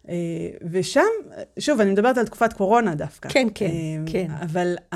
[0.04, 0.10] Uh,
[0.72, 1.02] ושם,
[1.60, 3.30] שוב, אני מדברת על תקופת קורונה דווקא.
[3.30, 4.28] כן, כן, uh, כן.
[4.42, 4.96] אבל uh,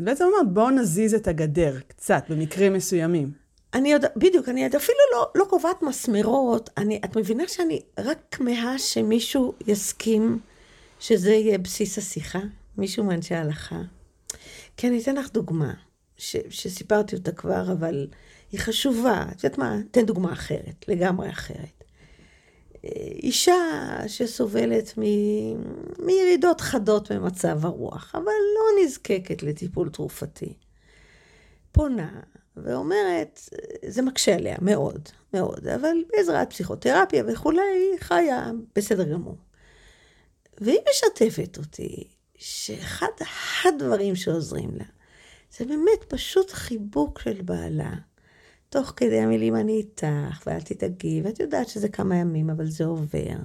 [0.00, 3.30] את בעצם אומרת, בואו נזיז את הגדר קצת, במקרים מסוימים.
[3.74, 6.70] אני עוד, בדיוק, אני עוד אפילו לא, לא קובעת מסמרות.
[6.76, 10.40] אני, את מבינה שאני רק כמהה שמישהו יסכים
[11.00, 12.40] שזה יהיה בסיס השיחה?
[12.78, 13.80] מישהו מאנשי ההלכה?
[14.76, 15.74] כי אני אתן לך דוגמה,
[16.16, 18.06] ש, שסיפרתי אותה כבר, אבל
[18.52, 19.24] היא חשובה.
[19.30, 19.78] את יודעת מה?
[19.90, 21.84] אתן דוגמה אחרת, לגמרי אחרת.
[23.22, 23.54] אישה
[24.06, 25.02] שסובלת מ...
[26.06, 30.54] מירידות חדות במצב הרוח, אבל לא נזקקת לטיפול תרופתי.
[31.72, 32.20] פונה
[32.56, 33.48] ואומרת,
[33.88, 39.36] זה מקשה עליה מאוד, מאוד, אבל בעזרת פסיכותרפיה וכולי, היא חיה בסדר גמור.
[40.60, 43.08] והיא משתפת אותי שאחד
[43.64, 44.84] הדברים שעוזרים לה,
[45.58, 47.92] זה באמת פשוט חיבוק של בעלה.
[48.68, 53.36] תוך כדי המילים אני איתך, ואל תדאגי, ואת יודעת שזה כמה ימים, אבל זה עובר.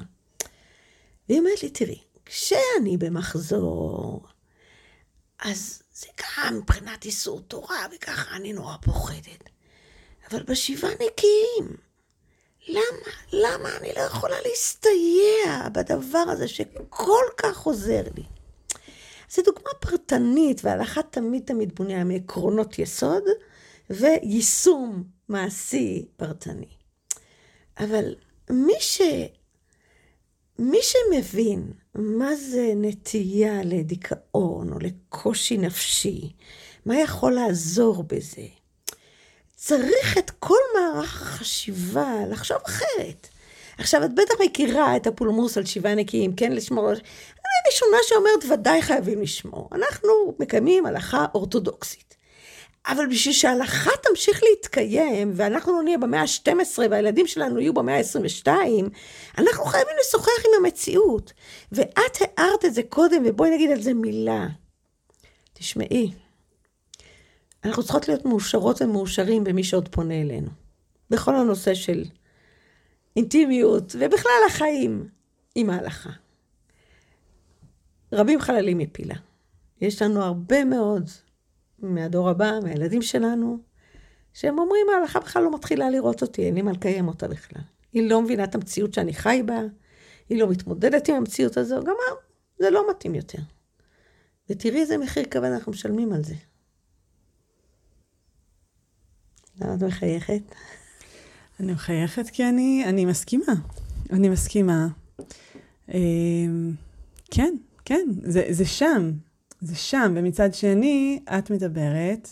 [1.30, 4.28] והיא אומרת לי, תראי, כשאני במחזור,
[5.40, 9.50] אז זה גם מבחינת איסור תורה, וככה אני נורא פוחדת.
[10.32, 11.78] אבל בשבעה נקיים,
[12.68, 18.24] למה, למה אני לא יכולה להסתייע בדבר הזה שכל כך עוזר לי?
[19.30, 23.24] זו דוגמה פרטנית, והלכה תמיד תמיד בונה מעקרונות יסוד
[23.90, 26.68] ויישום מעשי פרטני.
[27.80, 28.16] אבל
[28.50, 29.02] מי, ש...
[30.60, 36.34] מי שמבין מה זה נטייה לדיכאון או לקושי נפשי,
[36.86, 38.46] מה יכול לעזור בזה,
[39.56, 43.28] צריך את כל מערך החשיבה לחשוב אחרת.
[43.78, 48.82] עכשיו, את בטח מכירה את הפולמוס על שבעה נקיים, כן לשמור, אני ראשונה שאומרת, ודאי
[48.82, 49.70] חייבים לשמור.
[49.72, 52.16] אנחנו מקיימים הלכה אורתודוקסית.
[52.88, 58.48] אבל בשביל שההלכה תמשיך להתקיים, ואנחנו לא נהיה במאה ה-12 והילדים שלנו יהיו במאה ה-22,
[59.38, 61.34] אנחנו חייבים לשוחח עם המציאות.
[61.72, 64.48] ואת הערת את זה קודם, ובואי נגיד על זה מילה.
[65.54, 66.12] תשמעי,
[67.64, 70.50] אנחנו צריכות להיות מאושרות ומאושרים במי שעוד פונה אלינו.
[71.10, 72.06] בכל הנושא של
[73.16, 75.08] אינטימיות, ובכלל החיים
[75.56, 76.10] עם ההלכה.
[78.12, 79.16] רבים חללים מפילה.
[79.82, 81.10] יש לנו הרבה מאוד
[81.94, 83.60] מהדור הבא, מהילדים שלנו,
[84.34, 87.62] שהם אומרים, ההלכה בכלל לא מתחילה לראות אותי, אין לי מה לקיים אותה בכלל.
[87.94, 89.62] היא לא מבינה את המציאות שאני חי בה,
[90.30, 91.96] היא לא מתמודדת עם המציאות הזו, גם
[92.60, 93.40] זה לא מתאים יותר.
[94.50, 96.36] ותראי איזה מחיר כבד אנחנו משלמים על זה.
[99.62, 100.42] למה את מחייכת?
[101.60, 103.54] אני מחייכת כי אני, אני מסכימה.
[104.12, 104.88] אני מסכימה.
[105.94, 106.72] אמ,
[107.32, 109.12] כן, כן, זה, זה שם.
[109.62, 110.14] זה שם.
[110.16, 112.30] ומצד שני, את מדברת,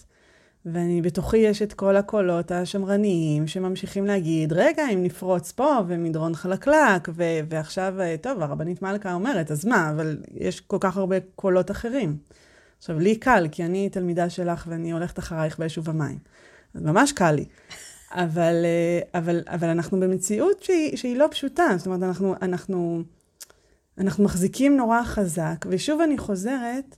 [0.66, 7.10] ואני בתוכי יש את כל הקולות השמרניים שממשיכים להגיד, רגע, אם נפרוץ פה ומדרון חלקלק,
[7.10, 12.18] ו- ועכשיו, טוב, הרבנית מלכה אומרת, אז מה, אבל יש כל כך הרבה קולות אחרים.
[12.78, 16.18] עכשיו, לי קל, כי אני תלמידה שלך ואני הולכת אחרייך באש ובמים.
[16.76, 17.46] אז ממש קל לי.
[18.12, 21.68] אבל, אה, אבל, אבל אנחנו במציאות שהיא, שהיא לא פשוטה.
[21.78, 23.04] זאת אומרת, אנחנו, אנחנו,
[23.98, 26.96] אנחנו מחזיקים נורא חזק, ושוב אני חוזרת,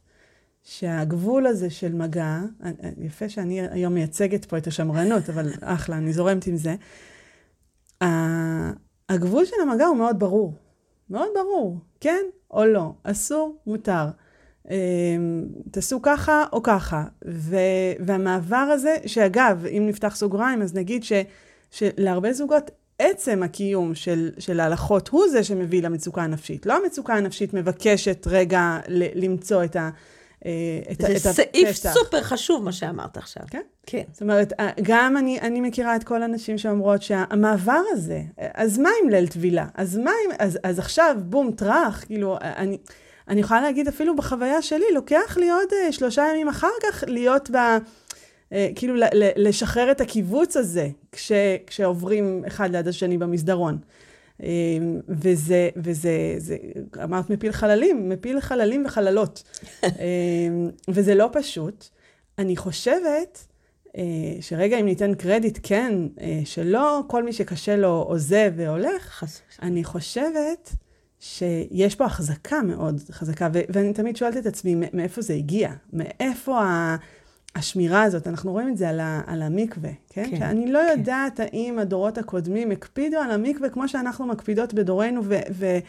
[0.66, 2.40] שהגבול הזה של מגע,
[2.98, 6.76] יפה שאני היום מייצגת פה את השמרנות, אבל אחלה, אני זורמת עם זה.
[9.10, 10.54] הגבול של המגע הוא מאוד ברור.
[11.10, 14.06] מאוד ברור, כן או לא, אסור, מותר.
[14.70, 17.04] אמ, תעשו ככה או ככה.
[17.28, 17.58] ו,
[18.06, 21.14] והמעבר הזה, שאגב, אם נפתח סוגריים, אז נגיד ש,
[21.72, 26.66] שלהרבה זוגות עצם הקיום של, של ההלכות הוא זה שמביא למצוקה הנפשית.
[26.66, 29.90] לא המצוקה הנפשית מבקשת רגע ל, למצוא את ה...
[30.46, 30.52] אה,
[30.92, 31.94] את, זה את סעיף הפתח.
[31.94, 33.44] סופר חשוב מה שאמרת עכשיו.
[33.50, 33.62] כן?
[33.86, 34.04] כן.
[34.12, 38.22] זאת אומרת, אה, גם אני, אני מכירה את כל הנשים שאומרות שהמעבר הזה,
[38.54, 39.66] אז מה עם ליל טבילה?
[39.76, 42.78] אז מה אם, אז, אז עכשיו, בום, טראח, כאילו, אני...
[43.28, 47.50] אני יכולה להגיד אפילו בחוויה שלי, לוקח לי עוד uh, שלושה ימים אחר כך להיות
[47.52, 47.56] ב...
[47.56, 48.94] Uh, כאילו
[49.36, 51.32] לשחרר את הקיבוץ הזה, כש,
[51.68, 53.78] כשעוברים אחד ליד השני במסדרון.
[54.40, 54.44] Uh,
[55.10, 56.58] וזה, וזה, זה,
[57.04, 59.44] אמרת מפיל חללים, מפיל חללים וחללות.
[59.82, 59.86] uh,
[60.94, 61.86] וזה לא פשוט.
[62.40, 63.48] אני חושבת
[63.88, 63.92] uh,
[64.42, 69.24] שרגע, אם ניתן קרדיט, כן, uh, שלא כל מי שקשה לו עוזב והולך,
[69.62, 70.76] אני חושבת
[71.20, 75.72] שיש פה החזקה מאוד חזקה, ו- ואני תמיד שואלת את עצמי, מאיפה זה הגיע?
[75.94, 76.96] מאיפה ה-
[77.56, 78.28] השמירה הזאת?
[78.28, 80.28] אנחנו רואים את זה על, ה- על המקווה, כן?
[80.30, 81.00] כן שאני לא כן.
[81.00, 85.80] יודעת האם הדורות הקודמים הקפידו על המקווה כמו שאנחנו מקפידות בדורנו, ו- ו-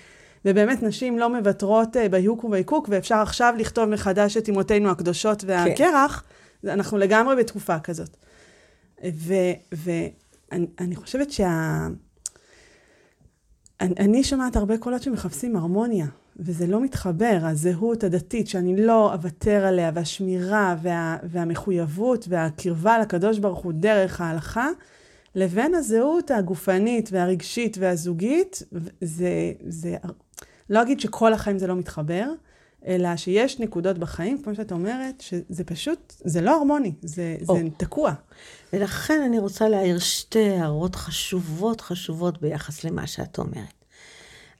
[0.44, 6.24] ובאמת נשים לא מוותרות אה, בהיוק ובהיקוק, ואפשר עכשיו לכתוב מחדש את אמותינו הקדושות והקרח,
[6.62, 6.68] כן.
[6.68, 8.16] אנחנו לגמרי בתקופה כזאת.
[9.72, 11.86] ואני חושבת שה...
[13.80, 16.06] אני, אני שומעת הרבה קולות שמחפשים הרמוניה,
[16.38, 23.58] וזה לא מתחבר, הזהות הדתית שאני לא אוותר עליה, והשמירה, וה, והמחויבות, והקרבה לקדוש ברוך
[23.58, 24.68] הוא דרך ההלכה,
[25.34, 28.62] לבין הזהות הגופנית והרגשית והזוגית,
[29.00, 29.96] זה, זה,
[30.70, 32.30] לא אגיד שכל החיים זה לא מתחבר,
[32.86, 38.12] אלא שיש נקודות בחיים, כמו שאת אומרת, שזה פשוט, זה לא הרמוני, זה, זה תקוע.
[38.72, 43.85] ולכן אני רוצה להעיר שתי הערות חשובות חשובות ביחס למה שאת אומרת.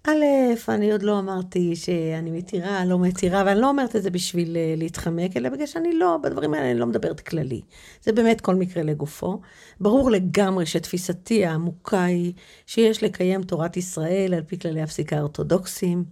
[0.08, 0.24] א',
[0.68, 4.74] אני עוד לא אמרתי שאני מתירה, לא מתירה, ואני לא אומרת את זה בשביל אה,
[4.76, 7.60] להתחמק, אלא בגלל שאני לא, בדברים האלה אני לא מדברת כללי.
[8.02, 9.40] זה באמת כל מקרה לגופו.
[9.80, 12.32] ברור לגמרי שתפיסתי העמוקה היא
[12.66, 16.04] שיש לקיים תורת ישראל על פי כללי הפסיקה האורתודוקסיים.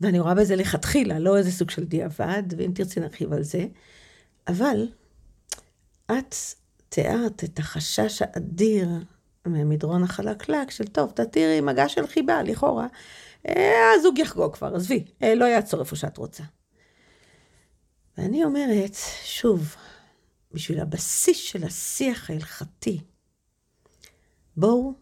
[0.00, 3.66] ואני רואה בזה לכתחילה, לא איזה סוג של דיעבד, ואם תרצי נרחיב על זה.
[4.48, 4.88] אבל
[6.06, 6.34] את
[6.88, 8.88] תיארת את החשש האדיר
[9.46, 12.86] מהמדרון החלקלק של טוב, תתירי מגע של חיבה, לכאורה.
[13.48, 16.42] אה, הזוג יחגוג כבר, עזבי, אה, לא יעצור איפה שאת רוצה.
[18.18, 19.76] ואני אומרת, שוב,
[20.52, 23.00] בשביל הבסיס של השיח ההלכתי,
[24.56, 24.92] בואו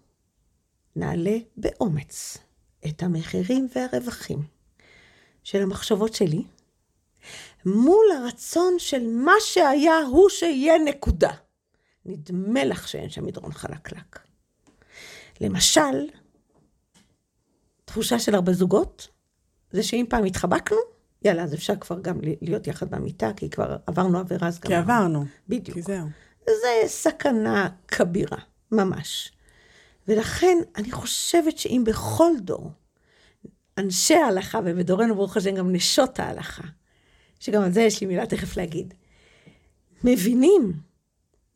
[0.96, 2.38] נעלה באומץ
[2.86, 4.42] את המחירים והרווחים
[5.42, 6.42] של המחשבות שלי,
[7.66, 11.32] מול הרצון של מה שהיה הוא שיהיה נקודה.
[12.04, 14.18] נדמה לך שאין שם מדרון חלקלק.
[15.40, 16.08] למשל,
[17.90, 19.08] תחושה של הרבה זוגות,
[19.70, 20.76] זה שאם פעם התחבקנו,
[21.22, 24.66] יאללה, אז אפשר כבר גם להיות יחד במיטה, כי כבר עברנו עבירה, אז גם...
[24.68, 25.24] כי עברנו.
[25.48, 25.76] בדיוק.
[25.76, 26.06] כי זהו.
[26.46, 28.38] זה סכנה כבירה,
[28.72, 29.32] ממש.
[30.08, 32.70] ולכן, אני חושבת שאם בכל דור
[33.78, 36.64] אנשי ההלכה, ובדורנו ברוך השם גם נשות ההלכה,
[37.40, 38.94] שגם על זה יש לי מילה תכף להגיד,
[40.04, 40.72] מבינים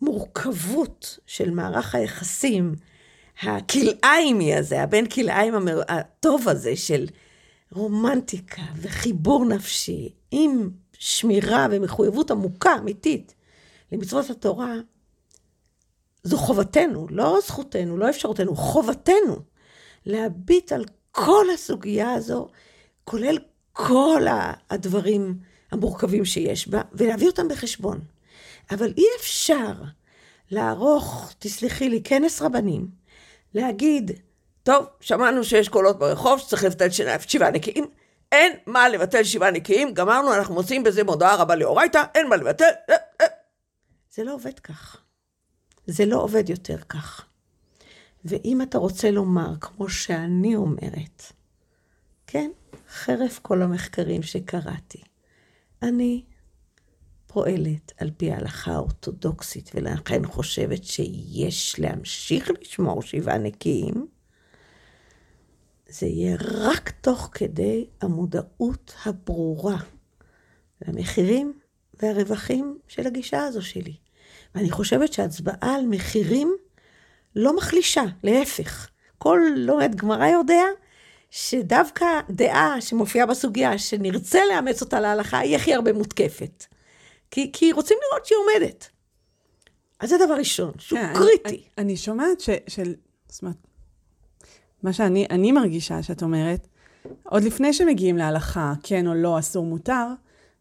[0.02, 2.74] המורכבות של מערך היחסים
[3.42, 5.54] הכלאיימי הזה, הבין כלאיים
[5.88, 7.06] הטוב הזה של
[7.72, 13.34] רומנטיקה וחיבור נפשי עם שמירה ומחויבות עמוקה, אמיתית,
[13.92, 14.74] למצוות התורה,
[16.22, 19.36] זו חובתנו, לא זכותנו, לא אפשרותנו, חובתנו
[20.06, 22.48] להביט על כל הסוגיה הזו,
[23.04, 23.38] כולל
[23.72, 24.22] כל
[24.70, 25.38] הדברים
[25.70, 28.00] המורכבים שיש בה, ולהביא אותם בחשבון.
[28.70, 29.72] אבל אי אפשר
[30.50, 32.88] לערוך, תסלחי לי, כנס רבנים,
[33.54, 34.10] להגיד,
[34.62, 36.90] טוב, שמענו שיש קולות ברחוב שצריך לבטל
[37.28, 37.86] שבעה נקיים,
[38.32, 42.70] אין מה לבטל שבעה נקיים, גמרנו, אנחנו מוצאים בזה מודעה רבה לאורייתא, אין מה לבטל.
[42.90, 43.26] אה, אה.
[44.14, 44.96] זה לא עובד כך.
[45.86, 47.26] זה לא עובד יותר כך.
[48.24, 51.32] ואם אתה רוצה לומר, כמו שאני אומרת,
[52.26, 52.50] כן,
[52.88, 55.02] חרף כל המחקרים שקראתי,
[55.82, 56.22] אני
[57.34, 64.06] פועלת על פי ההלכה האורתודוקסית, ולכן חושבת שיש להמשיך לשמור שבעה נקיים,
[65.88, 69.76] זה יהיה רק תוך כדי המודעות הברורה
[70.86, 71.52] למחירים
[72.02, 73.96] והרווחים של הגישה הזו שלי.
[74.54, 76.56] ואני חושבת שהצבעה על מחירים
[77.36, 78.88] לא מחלישה, להפך.
[79.18, 80.64] כל לומד גמרא יודע
[81.30, 86.73] שדווקא דעה שמופיעה בסוגיה, שנרצה לאמץ אותה להלכה, היא הכי הרבה מותקפת.
[87.34, 88.88] כי, כי רוצים לראות שהיא עומדת.
[90.00, 91.48] אז זה דבר ראשון, שהוא כן, קריטי.
[91.48, 92.50] אני, אני שומעת ש...
[92.66, 92.94] של,
[93.28, 93.56] זאת אומרת,
[94.82, 96.66] מה שאני מרגישה שאת אומרת,
[97.22, 100.06] עוד לפני שמגיעים להלכה, כן או לא, אסור, מותר,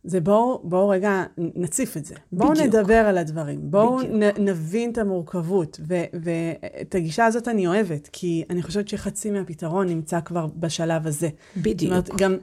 [0.04, 2.16] זה בואו בוא רגע נציף את זה.
[2.32, 3.60] בואו נדבר על הדברים.
[3.64, 4.00] בואו
[4.40, 5.80] נבין את המורכבות.
[5.88, 11.30] ואת הגישה הזאת אני אוהבת, כי אני חושבת שחצי מהפתרון נמצא כבר בשלב הזה.
[11.58, 11.94] בדיוק.
[11.94, 12.38] זאת אומרת, גם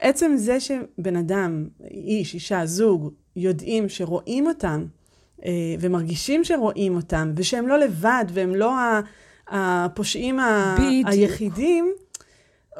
[0.00, 4.84] עצם זה שבן אדם, איש, אישה, זוג, יודעים שרואים אותם,
[5.44, 8.72] אה, ומרגישים שרואים אותם, ושהם לא לבד, והם לא
[9.48, 10.38] הפושעים
[10.78, 11.08] בדיוק.
[11.08, 11.92] היחידים,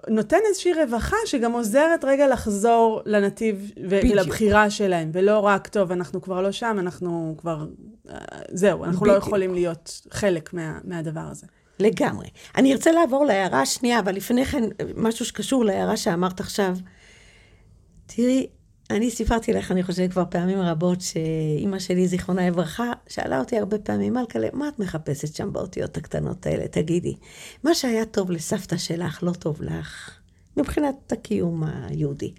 [0.09, 6.23] נותן איזושהי רווחה שגם עוזרת רגע לחזור לנתיב ו- ולבחירה שלהם, ולא רק, טוב, אנחנו
[6.23, 7.67] כבר לא שם, אנחנו כבר,
[8.11, 8.17] אה,
[8.53, 9.25] זהו, אנחנו לא בדיוק.
[9.25, 11.47] לא יכולים להיות חלק מה, מהדבר הזה.
[11.81, 12.29] לגמרי.
[12.57, 14.65] אני ארצה לעבור להערה השנייה, אבל לפני כן,
[14.97, 16.77] משהו שקשור להערה שאמרת עכשיו.
[18.17, 18.47] תראי,
[18.91, 23.79] אני סיפרתי לך, אני חושבת כבר פעמים רבות, שאימא שלי, זיכרונה לברכה, שאלה אותי הרבה
[23.79, 26.69] פעמים, מלכה, מה את מחפשת שם באותיות הקטנות האלה?
[26.69, 27.17] תגידי,
[27.65, 30.11] מה שהיה טוב לסבתא שלך, לא טוב לך,
[30.57, 32.33] מבחינת הקיום היהודי.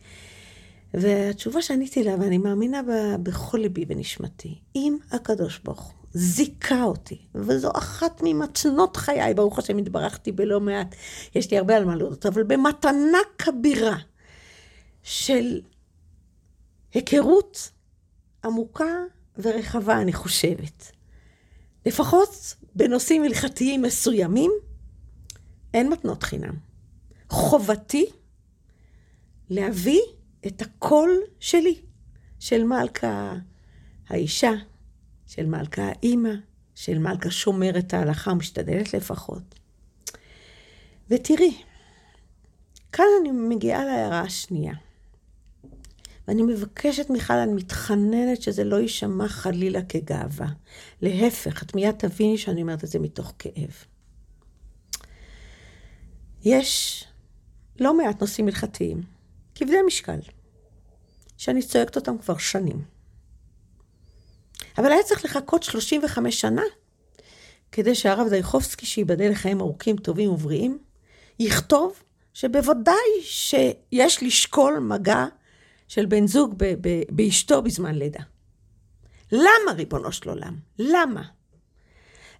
[0.94, 7.18] והתשובה שעניתי לה, ואני מאמינה בה בכל ליבי ונשמתי, אם הקדוש ברוך הוא זיכה אותי,
[7.36, 10.96] וזו אחת ממתנות חיי, ברוך השם התברכתי בלא מעט,
[11.36, 13.98] יש לי הרבה על מה להודות, אבל במתנה כבירה
[15.10, 15.62] של
[16.94, 17.72] היכרות
[18.46, 18.94] עמוקה
[19.38, 20.92] ורחבה, אני חושבת.
[21.86, 24.52] לפחות בנושאים הלכתיים מסוימים,
[25.74, 26.54] אין מתנות חינם.
[27.30, 28.06] חובתי
[29.50, 30.02] להביא
[30.48, 31.82] את הקול שלי,
[32.40, 33.34] של מלכה
[34.08, 34.54] האישה,
[35.28, 36.34] של מלכה האימא,
[36.76, 39.56] של מלכה שומרת ההלכה, משתדלת לפחות.
[41.10, 41.62] ותראי,
[42.92, 44.74] כאן אני מגיעה להערה השנייה.
[46.30, 50.48] ואני מבקשת, מיכל, אני מתחננת שזה לא יישמע חלילה כגאווה.
[51.02, 53.74] להפך, את מיד תביני שאני אומרת את זה מתוך כאב.
[56.44, 57.04] יש
[57.80, 59.04] לא מעט נושאים הלכתיים,
[59.56, 60.20] כבדי משקל,
[61.38, 62.84] שאני צועקת אותם כבר שנים.
[64.78, 66.64] אבל היה צריך לחכות 35 שנה
[67.72, 70.80] כדי שהרב דייחובסקי, שייבדל לחיים ארוכים, טובים ובריאים,
[71.40, 75.26] יכתוב שבוודאי שיש לשקול מגע
[75.90, 78.20] של בן זוג ב- ב- באשתו בזמן לידה.
[79.32, 80.56] למה, ריבונו של עולם?
[80.80, 81.22] למה?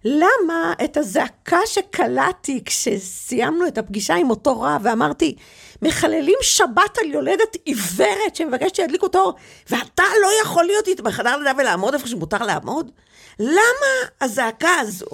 [0.04, 5.36] למה את הזעקה שקלעתי כשסיימנו את הפגישה עם אותו רב ואמרתי,
[5.82, 9.34] מחללים שבת על יולדת עיוורת שמבקשת שידליק אותו,
[9.70, 12.90] ואתה לא יכול להיות איתה בחדר לידה ולעמוד איפה שמותר לעמוד?
[13.38, 15.06] למה הזעקה הזו?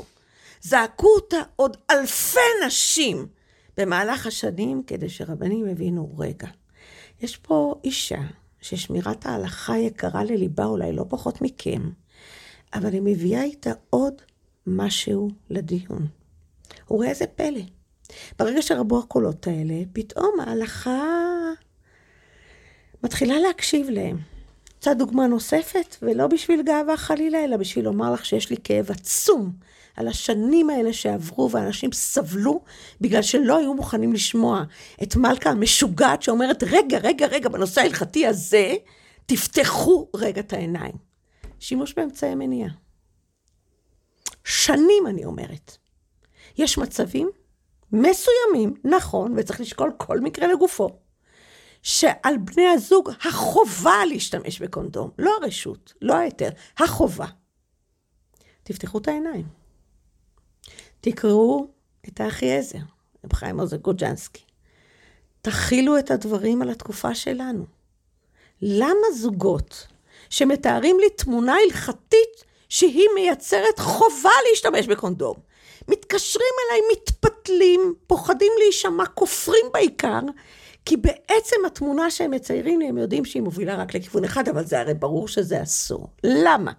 [0.61, 3.27] זעקו אותה עוד אלפי נשים
[3.77, 6.49] במהלך השנים כדי שרבנים הבינו, רגע,
[7.21, 8.21] יש פה אישה
[8.61, 11.91] ששמירת ההלכה יקרה לליבה אולי לא פחות מכם,
[12.75, 14.15] אבל היא מביאה איתה עוד
[14.67, 16.07] משהו לדיון.
[16.91, 17.61] וראה איזה פלא.
[18.39, 21.03] ברגע שרבו הקולות האלה, פתאום ההלכה
[23.03, 24.36] מתחילה להקשיב להם.
[24.89, 29.53] רוצה דוגמה נוספת, ולא בשביל גאווה חלילה, אלא בשביל לומר לך שיש לי כאב עצום
[29.97, 32.61] על השנים האלה שעברו ואנשים סבלו
[33.01, 34.63] בגלל שלא היו מוכנים לשמוע
[35.03, 38.75] את מלכה המשוגעת שאומרת, רגע, רגע, רגע, בנושא ההלכתי הזה,
[39.27, 40.95] תפתחו רגע את העיניים.
[41.61, 42.71] שימוש באמצעי מניעה.
[44.45, 45.77] שנים אני אומרת.
[46.59, 47.31] יש מצבים
[47.93, 50.89] מסוימים, נכון, וצריך לשקול כל מקרה לגופו,
[51.87, 57.27] שעל בני הזוג החובה להשתמש בקונדום, לא הרשות, לא ההיתר, החובה.
[58.63, 59.47] תפתחו את העיניים.
[61.01, 61.67] תקראו
[62.09, 62.79] את האחי עזר,
[63.25, 64.43] רב חיים עוזר גוג'נסקי.
[65.43, 67.67] תכילו את הדברים על התקופה שלנו.
[68.63, 69.87] למה זוגות
[70.31, 75.37] שמתארים לי תמונה הלכתית שהיא מייצרת חובה להשתמש בקונדום,
[75.89, 80.21] מתקשרים אליי, מתפתלים, פוחדים להישמע, כופרים בעיקר,
[80.87, 84.81] כי בעצם התמונה שהם מציירים לי, הם יודעים שהיא מובילה רק לכיוון אחד, אבל זה
[84.81, 86.09] הרי ברור שזה אסור.
[86.25, 86.73] למה?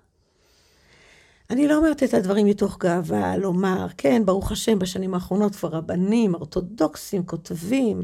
[1.50, 6.36] אני לא אומרת את הדברים מתוך גאווה, לומר, כן, ברוך השם, בשנים האחרונות כבר רבנים,
[6.36, 8.02] אורתודוקסים, כותבים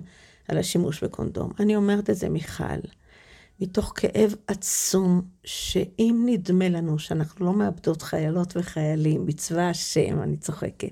[0.48, 1.52] על השימוש בקונדום.
[1.60, 2.80] אני אומרת את זה, מיכל,
[3.60, 10.92] מתוך כאב עצום, שאם נדמה לנו שאנחנו לא מאבדות חיילות וחיילים בצבא השם, אני צוחקת,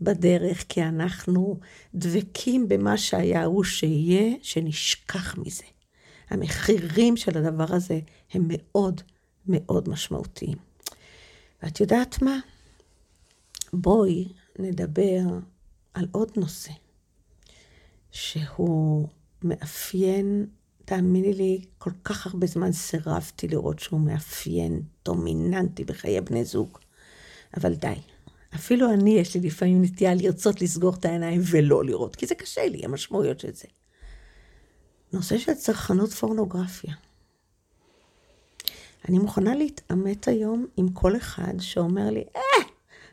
[0.00, 1.58] בדרך, כי אנחנו
[1.94, 5.64] דבקים במה שהיה הוא שיהיה, שנשכח מזה.
[6.30, 8.00] המחירים של הדבר הזה
[8.32, 9.00] הם מאוד
[9.46, 10.58] מאוד משמעותיים.
[11.62, 12.38] ואת יודעת מה?
[13.72, 14.28] בואי
[14.58, 15.20] נדבר
[15.94, 16.72] על עוד נושא,
[18.10, 19.08] שהוא
[19.42, 20.46] מאפיין,
[20.84, 26.78] תאמיני לי, כל כך הרבה זמן סירבתי לראות שהוא מאפיין דומיננטי בחיי בני זוג.
[27.56, 27.94] אבל די.
[28.54, 32.66] אפילו אני, יש לי לפעמים נטייה לרצות לסגור את העיניים ולא לראות, כי זה קשה
[32.66, 33.68] לי, המשמעויות של זה.
[35.12, 36.94] נושא של צרכנות פורנוגרפיה.
[39.08, 42.64] אני מוכנה להתעמת היום עם כל אחד שאומר לי, אה,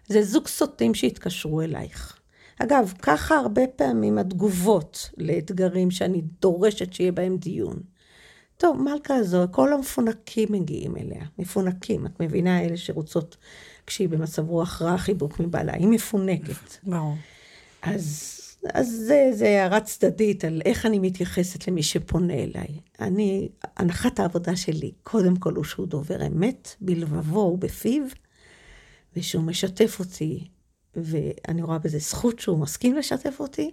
[0.08, 2.20] זה זוג סוטים שהתקשרו אלייך.
[2.60, 7.80] אגב, ככה הרבה פעמים התגובות לאתגרים שאני דורשת שיהיה בהם דיון.
[8.58, 11.26] טוב, מלכה הזו, כל המפונקים מגיעים אליה.
[11.38, 13.38] מפונקים, את מבינה, אלה שרוצות,
[13.88, 16.78] כשהיא במצב רוח רע, חיבוק מבעלה, היא מפונקת.
[16.84, 17.16] ברור.
[17.82, 18.38] אז
[18.74, 22.80] אז זה, זה הערה צדדית על איך אני מתייחסת למי שפונה אליי.
[23.00, 28.04] אני, הנחת העבודה שלי, קודם כל הוא שהוא דובר אמת, בלבבו ובפיו,
[29.16, 30.48] ושהוא משתף אותי,
[30.96, 33.72] ואני רואה בזה זכות שהוא מסכים לשתף אותי,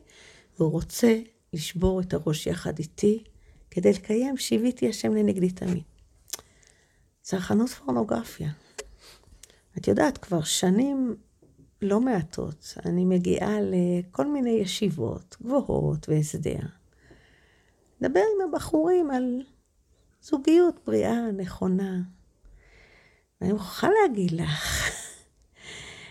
[0.59, 1.19] והוא רוצה
[1.53, 3.25] לשבור את הראש יחד איתי,
[3.71, 5.83] כדי לקיים שיוויתי השם לנגדי תמיד.
[7.23, 8.51] צרכנות פורנוגרפיה.
[9.79, 11.17] את יודעת, כבר שנים
[11.83, 12.75] לא מעטות.
[12.87, 16.61] אני מגיעה לכל מיני ישיבות גבוהות והסדר.
[18.01, 19.43] נדבר עם הבחורים על
[20.23, 22.01] זוגיות בריאה, נכונה.
[23.41, 24.91] ואני מוכרחה להגיד לך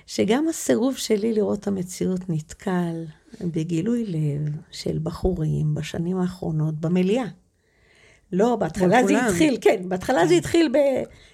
[0.05, 3.05] שגם הסירוב שלי לראות את המציאות נתקל
[3.41, 7.27] בגילוי לב של בחורים בשנים האחרונות במליאה.
[8.33, 10.27] לא, בהתחלה זה התחיל, כן, בהתחלה כן.
[10.27, 10.77] זה התחיל ב...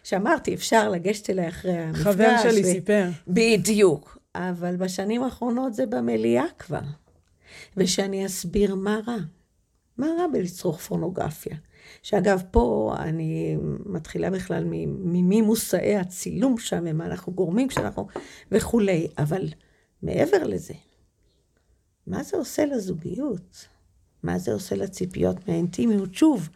[0.03, 2.01] שאמרתי, אפשר לגשת אליי אחרי המפגש.
[2.01, 2.65] חבר שלי ו...
[2.65, 3.09] סיפר.
[3.27, 4.17] בדיוק.
[4.35, 6.79] אבל בשנים האחרונות זה במליאה כבר.
[7.77, 9.17] ושאני אסביר מה רע.
[9.97, 11.55] מה רע בלצרוך פורנוגרפיה?
[12.03, 18.07] שאגב, פה אני מתחילה בכלל ממי מושאי הצילום שם, ומה אנחנו גורמים כשאנחנו...
[18.51, 19.07] וכולי.
[19.17, 19.47] אבל
[20.03, 20.73] מעבר לזה,
[22.07, 23.67] מה זה עושה לזוגיות?
[24.23, 26.13] מה זה עושה לציפיות מהאינטימיות?
[26.13, 26.49] שוב,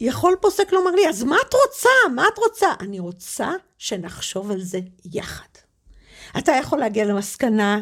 [0.00, 1.88] יכול פוסק לומר לי, אז מה את רוצה?
[2.14, 2.66] מה את רוצה?
[2.80, 4.80] אני רוצה שנחשוב על זה
[5.12, 5.48] יחד.
[6.38, 7.80] אתה יכול להגיע למסקנה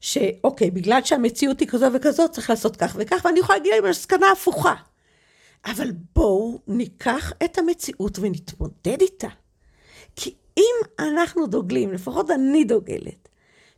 [0.00, 4.74] שאוקיי, בגלל שהמציאות היא כזו וכזו, צריך לעשות כך וכך, ואני יכולה להגיע למסקנה הפוכה.
[5.64, 9.28] אבל בואו ניקח את המציאות ונתמודד איתה.
[10.16, 13.28] כי אם אנחנו דוגלים, לפחות אני דוגלת,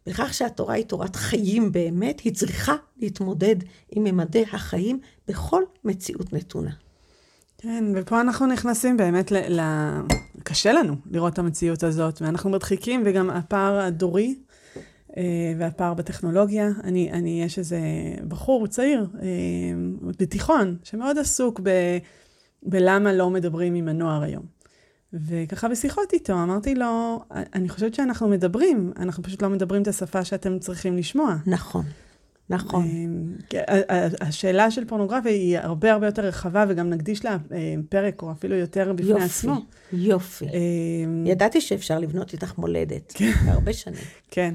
[0.06, 3.56] בכך שהתורה היא תורת חיים באמת, היא צריכה להתמודד
[3.90, 6.70] עם ממדי החיים בכל מציאות נתונה.
[7.58, 9.60] כן, ופה אנחנו נכנסים באמת ל...
[9.60, 9.62] ל...
[10.42, 14.38] קשה לנו לראות את המציאות הזאת, ואנחנו מדחיקים, וגם הפער הדורי
[15.16, 15.22] אה,
[15.58, 16.68] והפער בטכנולוגיה.
[16.84, 17.78] אני, אני, יש איזה
[18.28, 19.28] בחור צעיר אה,
[20.18, 21.70] בתיכון, שמאוד עסוק ב...
[22.62, 24.42] בלמה לא מדברים עם הנוער היום.
[25.12, 30.24] וככה בשיחות איתו, אמרתי לו, אני חושבת שאנחנו מדברים, אנחנו פשוט לא מדברים את השפה
[30.24, 31.36] שאתם צריכים לשמוע.
[31.46, 31.84] נכון.
[32.50, 32.86] נכון.
[33.54, 38.32] אה, השאלה של פורנוגרפיה היא הרבה הרבה יותר רחבה, וגם נקדיש לה אה, פרק, או
[38.32, 39.54] אפילו יותר בפני יופי, עצמו.
[39.92, 40.44] יופי, יופי.
[40.44, 40.50] אה,
[41.24, 43.32] ידעתי שאפשר לבנות איתך מולדת, כן.
[43.46, 44.00] הרבה שנים.
[44.30, 44.54] כן.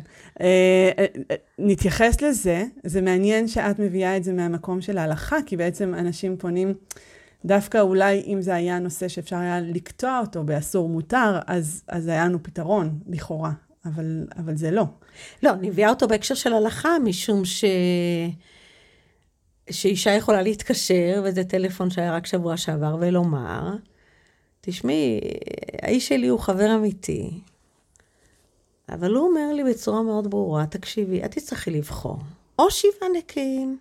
[1.59, 6.73] נתייחס לזה, זה מעניין שאת מביאה את זה מהמקום של ההלכה, כי בעצם אנשים פונים...
[7.45, 12.25] דווקא אולי אם זה היה נושא שאפשר היה לקטוע אותו באסור מותר, אז, אז היה
[12.25, 13.51] לנו פתרון, לכאורה.
[13.85, 14.85] אבל, אבל זה לא.
[15.43, 17.65] לא, אני מביאה אותו בהקשר של הלכה, משום ש...
[19.69, 23.75] שאישה יכולה להתקשר, וזה טלפון שהיה רק שבוע שעבר, ולומר,
[24.61, 25.19] תשמעי,
[25.81, 27.31] האיש שלי הוא חבר אמיתי.
[28.89, 32.17] אבל הוא אומר לי בצורה מאוד ברורה, תקשיבי, את תצטרכי לבחור,
[32.59, 33.77] או שבעה נקיים,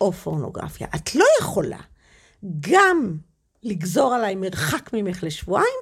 [0.00, 0.86] או פורנוגרפיה.
[0.94, 1.80] את לא יכולה
[2.60, 3.16] גם
[3.62, 5.80] לגזור עליי מרחק ממך לשבועיים,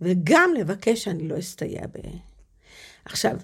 [0.00, 1.98] וגם לבקש שאני לא אסתייע ב...
[3.04, 3.36] עכשיו,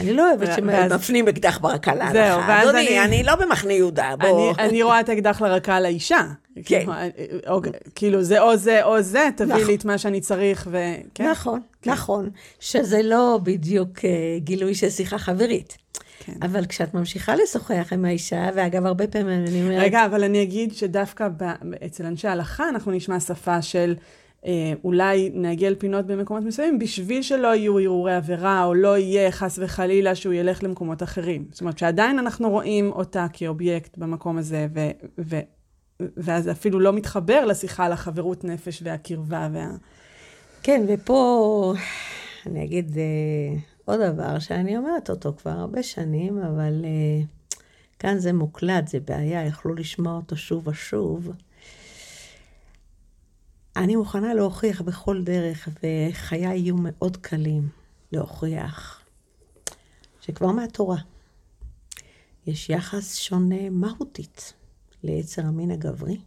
[0.00, 2.62] אני לא אוהבת שמפנים אקדח ברקה להלכה.
[2.62, 4.52] אדוני, אני לא במחנה יהודה, בוא.
[4.58, 6.20] אני רואה את האקדח לרקה לאישה.
[6.54, 6.62] כן.
[6.64, 6.92] כאילו,
[7.46, 9.66] אוקיי, כאילו, זה או זה או זה, תביא נכון.
[9.66, 10.78] לי את מה שאני צריך, ו...
[11.14, 11.30] כן.
[11.30, 12.30] נכון, נכון.
[12.60, 15.78] שזה לא בדיוק אה, גילוי של שיחה חברית.
[16.18, 16.32] כן.
[16.42, 19.82] אבל כשאת ממשיכה לשוחח עם האישה, ואגב, הרבה פעמים אני אומרת...
[19.82, 21.28] רגע, אבל אני אגיד שדווקא
[21.86, 24.04] אצל אנשי ההלכה אנחנו נשמע שפה של אה,
[24.84, 30.14] אולי נעגל פינות במקומות מסוימים, בשביל שלא יהיו הרהורי עבירה, או לא יהיה חס וחלילה
[30.14, 31.46] שהוא ילך למקומות אחרים.
[31.50, 35.40] זאת אומרת שעדיין אנחנו רואים אותה כאובייקט במקום הזה, ו- ו-
[36.16, 39.70] ואז אפילו לא מתחבר לשיחה על החברות נפש והקרבה וה...
[40.62, 41.74] כן, ופה
[42.46, 47.24] אני אגיד אה, עוד דבר שאני אומרת אותו כבר הרבה שנים, אבל אה,
[47.98, 51.32] כאן זה מוקלט, זה בעיה, יכלו לשמוע אותו שוב ושוב.
[53.76, 57.68] אני מוכנה להוכיח בכל דרך, וחיי יהיו מאוד קלים
[58.12, 59.00] להוכיח,
[60.20, 60.98] שכבר מהתורה
[62.46, 64.52] יש יחס שונה מהותית
[65.02, 66.20] ליצר המין הגברי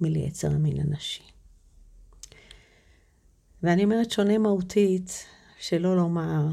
[0.00, 1.22] מליצר המין הנשי.
[3.62, 5.26] ואני אומרת שונה מהותית,
[5.58, 6.46] שלא לומר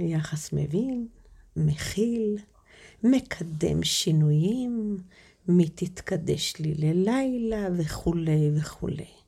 [0.00, 1.08] יחס מבין,
[1.56, 2.38] מכיל,
[3.04, 4.98] מקדם שינויים,
[5.48, 9.23] מי תתקדש לי ללילה וכולי וכולי.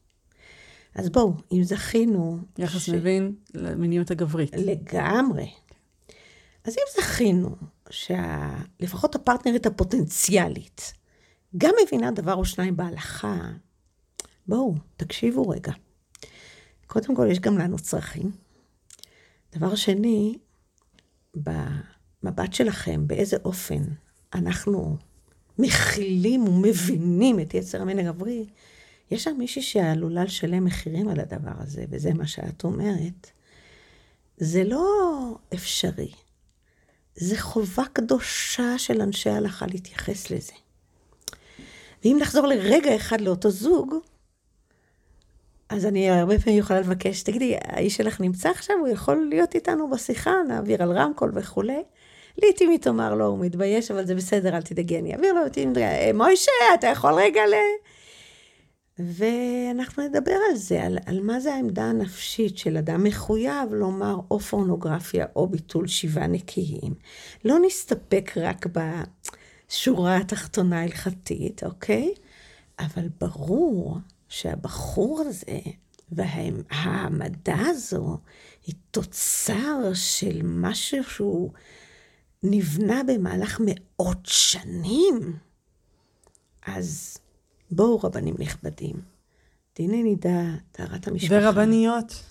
[0.97, 2.39] אז בואו, אם זכינו...
[2.59, 4.53] יחס ש- מבין למיניות הגברית.
[4.57, 5.51] לגמרי.
[6.65, 7.57] אז אם זכינו
[7.91, 10.93] שלפחות הפרטנרית הפוטנציאלית
[11.57, 13.37] גם מבינה דבר או שניים בהלכה,
[14.47, 15.73] בואו, תקשיבו רגע.
[16.87, 18.31] קודם כל, יש גם לנו צרכים.
[19.57, 20.39] דבר שני,
[21.35, 23.83] במבט שלכם, באיזה אופן
[24.35, 24.97] אנחנו
[25.59, 28.47] מכילים ומבינים את יצר המין הגברי,
[29.11, 33.31] יש שם מישהי שעלולה לשלם מחירים על הדבר הזה, וזה מה שאת אומרת.
[34.37, 34.85] זה לא
[35.55, 36.13] אפשרי.
[37.15, 40.53] זה חובה קדושה של אנשי ההלכה להתייחס לזה.
[42.05, 43.95] ואם נחזור לרגע אחד לאותו זוג,
[45.69, 48.77] אז אני הרבה פעמים יכולה לבקש, תגידי, האיש שלך נמצא עכשיו?
[48.81, 51.83] הוא יכול להיות איתנו בשיחה, נעביר על רמקול וכולי.
[52.43, 55.41] לעתים היא תאמר לו, הוא מתבייש, אבל זה בסדר, אל תדאגי, אני אעביר לו,
[55.77, 57.55] "אה, מוישה, אתה יכול רגע ל...
[58.99, 64.41] ואנחנו נדבר על זה, על, על מה זה העמדה הנפשית של אדם מחויב לומר או
[64.41, 66.95] פורנוגרפיה או ביטול שבעה נקיים.
[67.45, 72.15] לא נסתפק רק בשורה התחתונה ההלכתית, אוקיי?
[72.79, 75.61] אבל ברור שהבחור הזה
[76.13, 78.19] וההעמדה הזו
[78.67, 81.53] היא תוצר של משהו שהוא
[82.43, 85.37] נבנה במהלך מאות שנים.
[86.67, 87.19] אז
[87.71, 88.97] בואו, רבנים נכבדים,
[89.77, 91.35] דיני נידה, טהרת המשפחה.
[91.41, 92.23] ורבניות.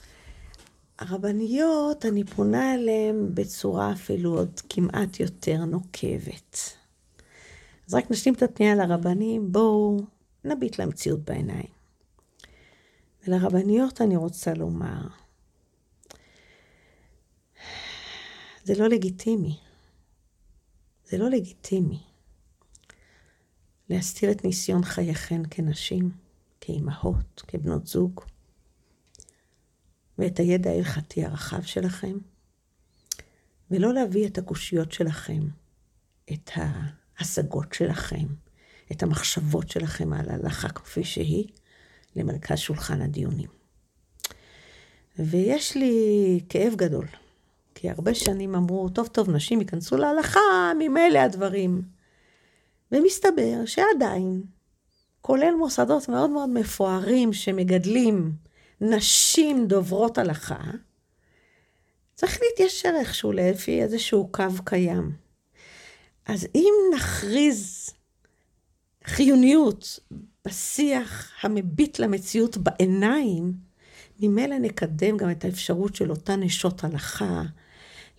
[0.99, 6.57] הרבניות, אני פונה אליהן בצורה אפילו עוד כמעט יותר נוקבת.
[7.87, 9.99] אז רק נשלים את הפנייה לרבנים, בואו
[10.43, 11.75] נביט למציאות בעיניים.
[13.27, 15.07] ולרבניות אני רוצה לומר,
[18.63, 19.57] זה לא לגיטימי.
[21.05, 21.99] זה לא לגיטימי.
[23.89, 26.11] להסתיר את ניסיון חייכן כנשים,
[26.61, 28.21] כאימהות, כבנות זוג,
[30.17, 32.17] ואת הידע ההלכתי הרחב שלכם,
[33.71, 35.41] ולא להביא את הקושיות שלכם,
[36.33, 38.25] את ההשגות שלכם,
[38.91, 41.47] את המחשבות שלכם על ההלכה כפי שהיא,
[42.15, 43.49] למרכז שולחן הדיונים.
[45.19, 47.07] ויש לי כאב גדול,
[47.75, 50.39] כי הרבה שנים אמרו, טוב טוב, נשים ייכנסו להלכה,
[50.79, 51.94] ממילא הדברים.
[52.95, 54.43] ומסתבר שעדיין,
[55.21, 58.31] כולל מוסדות מאוד מאוד מפוארים שמגדלים
[58.81, 60.61] נשים דוברות הלכה,
[62.15, 65.11] צריך להתיישר איכשהו לפי איזשהו קו קיים.
[66.25, 67.93] אז אם נכריז
[69.03, 69.99] חיוניות
[70.45, 73.53] בשיח המביט למציאות בעיניים,
[74.19, 77.41] ממילא נקדם גם את האפשרות של אותן נשות הלכה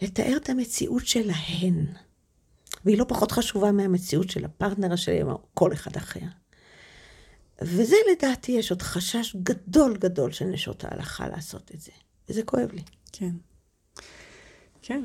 [0.03, 1.87] לתאר את המציאות שלהן.
[2.85, 6.20] והיא לא פחות חשובה מהמציאות של הפרטנר שלהם או כל אחד אחר.
[7.62, 11.93] וזה לדעתי, יש עוד חשש גדול גדול של נשות ההלכה לעשות את זה.
[12.29, 12.83] וזה כואב לי.
[13.12, 13.31] כן.
[14.83, 15.05] כן.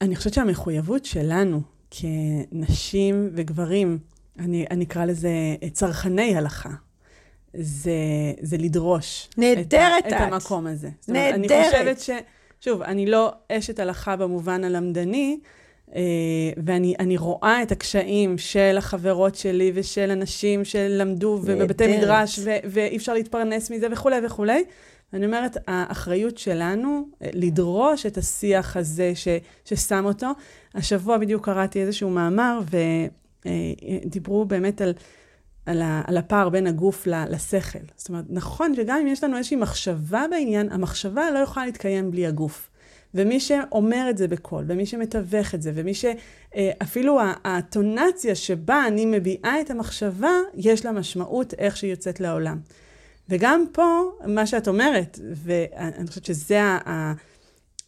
[0.00, 3.98] אני חושבת שהמחויבות שלנו כנשים וגברים,
[4.38, 5.30] אני, אני אקרא לזה
[5.72, 6.70] צרכני הלכה,
[7.54, 7.92] זה,
[8.40, 10.12] זה לדרוש נהדרת את, את.
[10.12, 10.90] את המקום הזה.
[11.08, 11.34] נהדרת.
[11.34, 12.10] אני חושבת ש...
[12.60, 15.48] שוב, אני לא אשת הלכה במובן הלמדני, אה,
[16.64, 23.14] ואני רואה את הקשיים של החברות שלי ושל אנשים שלמדו ובבתי מדרש, ו- ואי אפשר
[23.14, 24.64] להתפרנס מזה וכולי וכולי.
[25.12, 29.28] ואני אומרת, האחריות שלנו אה, לדרוש את השיח הזה ש-
[29.64, 30.30] ששם אותו.
[30.74, 32.60] השבוע בדיוק קראתי איזשהו מאמר,
[33.44, 34.92] ודיברו באמת על...
[35.66, 37.78] על, ה, על הפער בין הגוף לשכל.
[37.96, 42.26] זאת אומרת, נכון שגם אם יש לנו איזושהי מחשבה בעניין, המחשבה לא יכולה להתקיים בלי
[42.26, 42.70] הגוף.
[43.14, 49.06] ומי שאומר את זה בקול, ומי שמתווך את זה, ומי שאפילו אה, הטונציה שבה אני
[49.06, 52.58] מביעה את המחשבה, יש לה משמעות איך שהיא יוצאת לעולם.
[53.28, 56.60] וגם פה, מה שאת אומרת, ואני חושבת שזה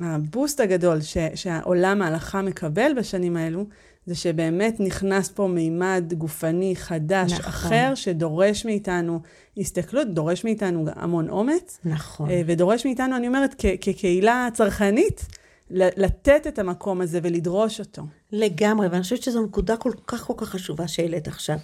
[0.01, 3.67] הבוסט הגדול ש, שהעולם ההלכה מקבל בשנים האלו,
[4.11, 7.45] זה שבאמת נכנס פה מימד גופני חדש, נכון.
[7.47, 9.21] אחר, שדורש מאיתנו
[9.59, 11.79] הסתכלות, דורש מאיתנו המון אומץ.
[11.85, 12.31] נכון.
[12.31, 15.27] אה, ודורש מאיתנו, אני אומרת, כקהילה צרכנית,
[15.71, 18.03] לתת את המקום הזה ולדרוש אותו.
[18.33, 21.59] לגמרי, ואני חושבת שזו נקודה כל כך כל כך חשובה שהעלית עכשיו.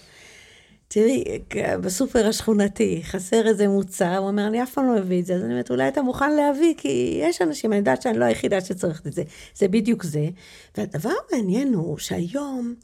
[0.89, 1.25] תראי,
[1.81, 5.43] בסופר השכונתי, חסר איזה מוצר, הוא אומר, אני אף פעם לא אביא את זה, אז
[5.43, 9.07] אני אומרת, אולי אתה מוכן להביא, כי יש אנשים, אני יודעת שאני לא היחידה שצריכת
[9.07, 9.23] את זה.
[9.55, 10.29] זה בדיוק זה.
[10.77, 12.75] והדבר המעניין הוא שהיום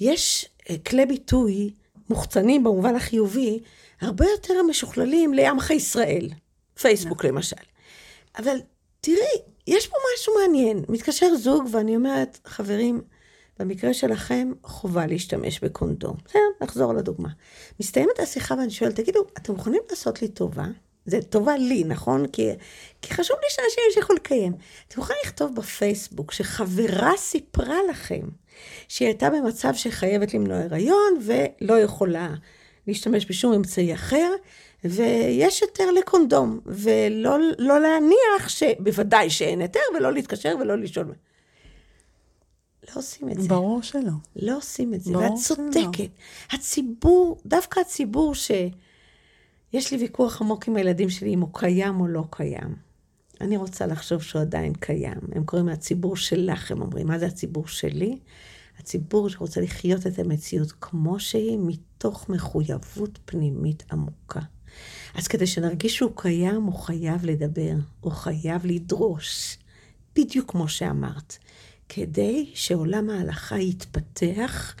[0.00, 1.70] יש אה, כלי ביטוי
[2.10, 3.58] מוחצנים במובן החיובי,
[4.00, 6.28] הרבה יותר משוכללים לעמך ישראל.
[6.80, 7.56] פייסבוק למשל.
[8.38, 8.56] אבל
[9.00, 10.84] תראי, יש פה משהו מעניין.
[10.88, 13.00] מתקשר זוג ואני אומרת, חברים,
[13.58, 16.16] במקרה שלכם, חובה להשתמש בקונדום.
[16.24, 17.28] בסדר, נחזור לדוגמה.
[17.80, 20.64] מסתיימת השיחה ואני שואלת, תגידו, אתם מוכנים לעשות לי טובה?
[21.06, 22.26] זה טובה לי, נכון?
[22.26, 22.48] כי,
[23.02, 24.52] כי חשוב לי שאנשים ימשיכו לקיים.
[24.88, 28.20] אתם יכולים לכתוב בפייסבוק שחברה סיפרה לכם
[28.88, 32.34] שהיא הייתה במצב שחייבת למנוע הריון ולא יכולה
[32.86, 34.32] להשתמש בשום אמצעי אחר,
[34.84, 41.12] ויש היתר לקונדום, ולא לא להניח שבוודאי שאין היתר, ולא להתקשר ולא לשאול.
[42.88, 43.48] לא עושים את זה.
[43.48, 44.12] ברור שלא.
[44.36, 46.10] לא עושים את זה, ואת צודקת.
[46.52, 48.50] הציבור, דווקא הציבור ש...
[49.72, 52.76] יש לי ויכוח עמוק עם הילדים שלי אם הוא קיים או לא קיים.
[53.40, 55.18] אני רוצה לחשוב שהוא עדיין קיים.
[55.32, 58.18] הם קוראים לציבור שלך, הם אומרים, מה זה הציבור שלי?
[58.78, 64.40] הציבור שרוצה לחיות את המציאות כמו שהיא, מתוך מחויבות פנימית עמוקה.
[65.14, 69.58] אז כדי שנרגיש שהוא קיים, הוא חייב לדבר, הוא חייב לדרוש,
[70.16, 71.38] בדיוק כמו שאמרת.
[71.88, 74.74] כדי שעולם ההלכה יתפתח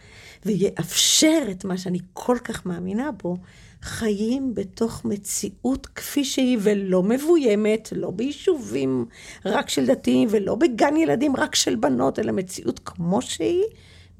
[0.46, 3.36] ויאפשר את מה שאני כל כך מאמינה בו,
[3.82, 9.06] חיים בתוך מציאות כפי שהיא ולא מבוימת, לא ביישובים
[9.44, 13.64] רק של דתיים ולא בגן ילדים רק של בנות, אלא מציאות כמו שהיא,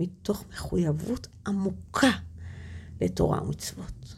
[0.01, 2.11] מתוך מחויבות עמוקה
[3.01, 4.15] לתורה ומצוות.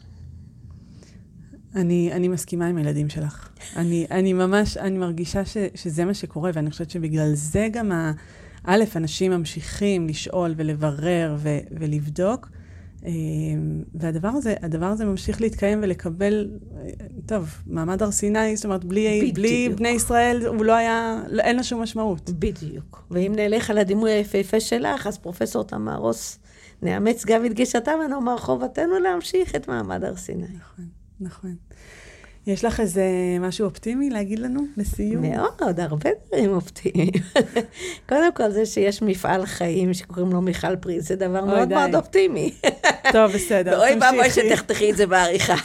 [1.75, 3.49] אני, אני מסכימה עם הילדים שלך.
[3.75, 8.11] אני, אני ממש, אני מרגישה ש, שזה מה שקורה, ואני חושבת שבגלל זה גם ה...
[8.63, 12.49] א', אנשים ממשיכים לשאול ולברר ו- ולבדוק,
[13.05, 13.11] אה,
[13.95, 16.89] והדבר הזה, הדבר הזה ממשיך להתקיים ולקבל, אה,
[17.25, 21.63] טוב, מעמד הר סיני, זאת אומרת, בלי, בלי בני ישראל, הוא לא היה, אין לו
[21.63, 22.29] שום משמעות.
[22.29, 23.07] בדיוק.
[23.11, 26.39] ואם נלך על הדימוי היפהפה שלך, אז פרופסור תמר רוס,
[26.81, 30.43] נאמץ גם את גישתה ונאמר, חובתנו להמשיך את מעמד הר סיני.
[30.43, 30.85] נכון,
[31.19, 31.55] נכון.
[32.47, 33.03] יש לך איזה
[33.39, 35.21] משהו אופטימי להגיד לנו לסיום?
[35.21, 37.11] מאוד, הרבה דברים אופטימיים.
[38.09, 41.75] קודם כל, זה שיש מפעל חיים שקוראים לו מיכל פריז, זה דבר מאוד די.
[41.75, 42.53] מאוד אופטימי.
[43.13, 43.93] טוב, בסדר, תמשיכי.
[43.93, 45.55] אוי ואבוי שתחתכי את זה בעריכה.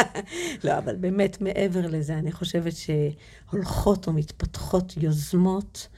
[0.64, 5.88] לא, אבל באמת, מעבר לזה, אני חושבת שהולכות ומתפתחות יוזמות,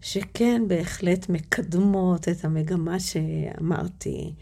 [0.00, 4.32] שכן בהחלט מקדמות את המגמה שאמרתי.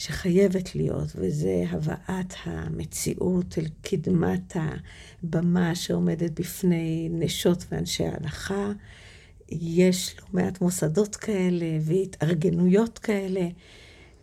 [0.00, 8.72] שחייבת להיות, וזה הבאת המציאות אל קדמת הבמה שעומדת בפני נשות ואנשי ההלכה.
[9.48, 13.48] יש לא מעט מוסדות כאלה והתארגנויות כאלה,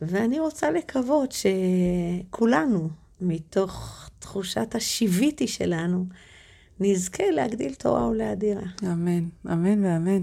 [0.01, 2.89] ואני רוצה לקוות שכולנו,
[3.21, 6.05] מתוך תחושת השיוויתי שלנו,
[6.79, 8.65] נזכה להגדיל תורה ולהדירה.
[8.83, 10.21] אמן, אמן ואמן.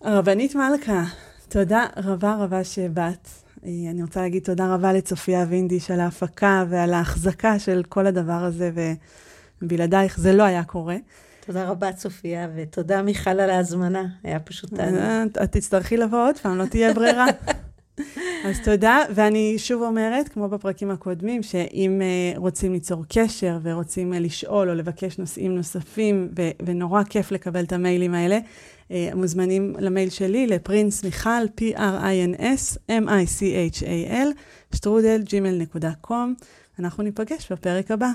[0.00, 1.04] הרבנית מלכה,
[1.48, 3.47] תודה רבה רבה שבאת.
[3.64, 8.32] אה, אני רוצה להגיד תודה רבה לצופיה וינדיש על ההפקה ועל ההחזקה של כל הדבר
[8.32, 8.70] הזה,
[9.62, 10.96] ובלעדייך זה לא היה קורה.
[11.46, 14.04] תודה רבה, צופיה, ותודה, מיכל, על ההזמנה.
[14.24, 15.00] היה פשוט תענוג.
[15.00, 17.26] אה, את תצטרכי לבוא עוד פעם, לא תהיה ברירה.
[18.44, 24.16] אז תודה, ואני שוב אומרת, כמו בפרקים הקודמים, שאם uh, רוצים ליצור קשר ורוצים uh,
[24.16, 28.38] לשאול או לבקש נושאים נוספים, ו- ונורא כיף לקבל את המיילים האלה,
[29.14, 34.28] מוזמנים למייל שלי, לפרינס מיכל, p-r-i-n-s, m-i-c-h-a-l,
[34.74, 36.44] שטרודל, gmail.com.
[36.78, 38.10] אנחנו ניפגש בפרק הבא.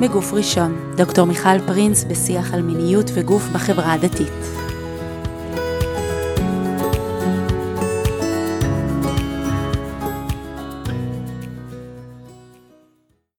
[0.00, 4.53] בגוף ראשון, דוקטור מיכל פרינס בשיח על מיניות וגוף בחברה הדתית.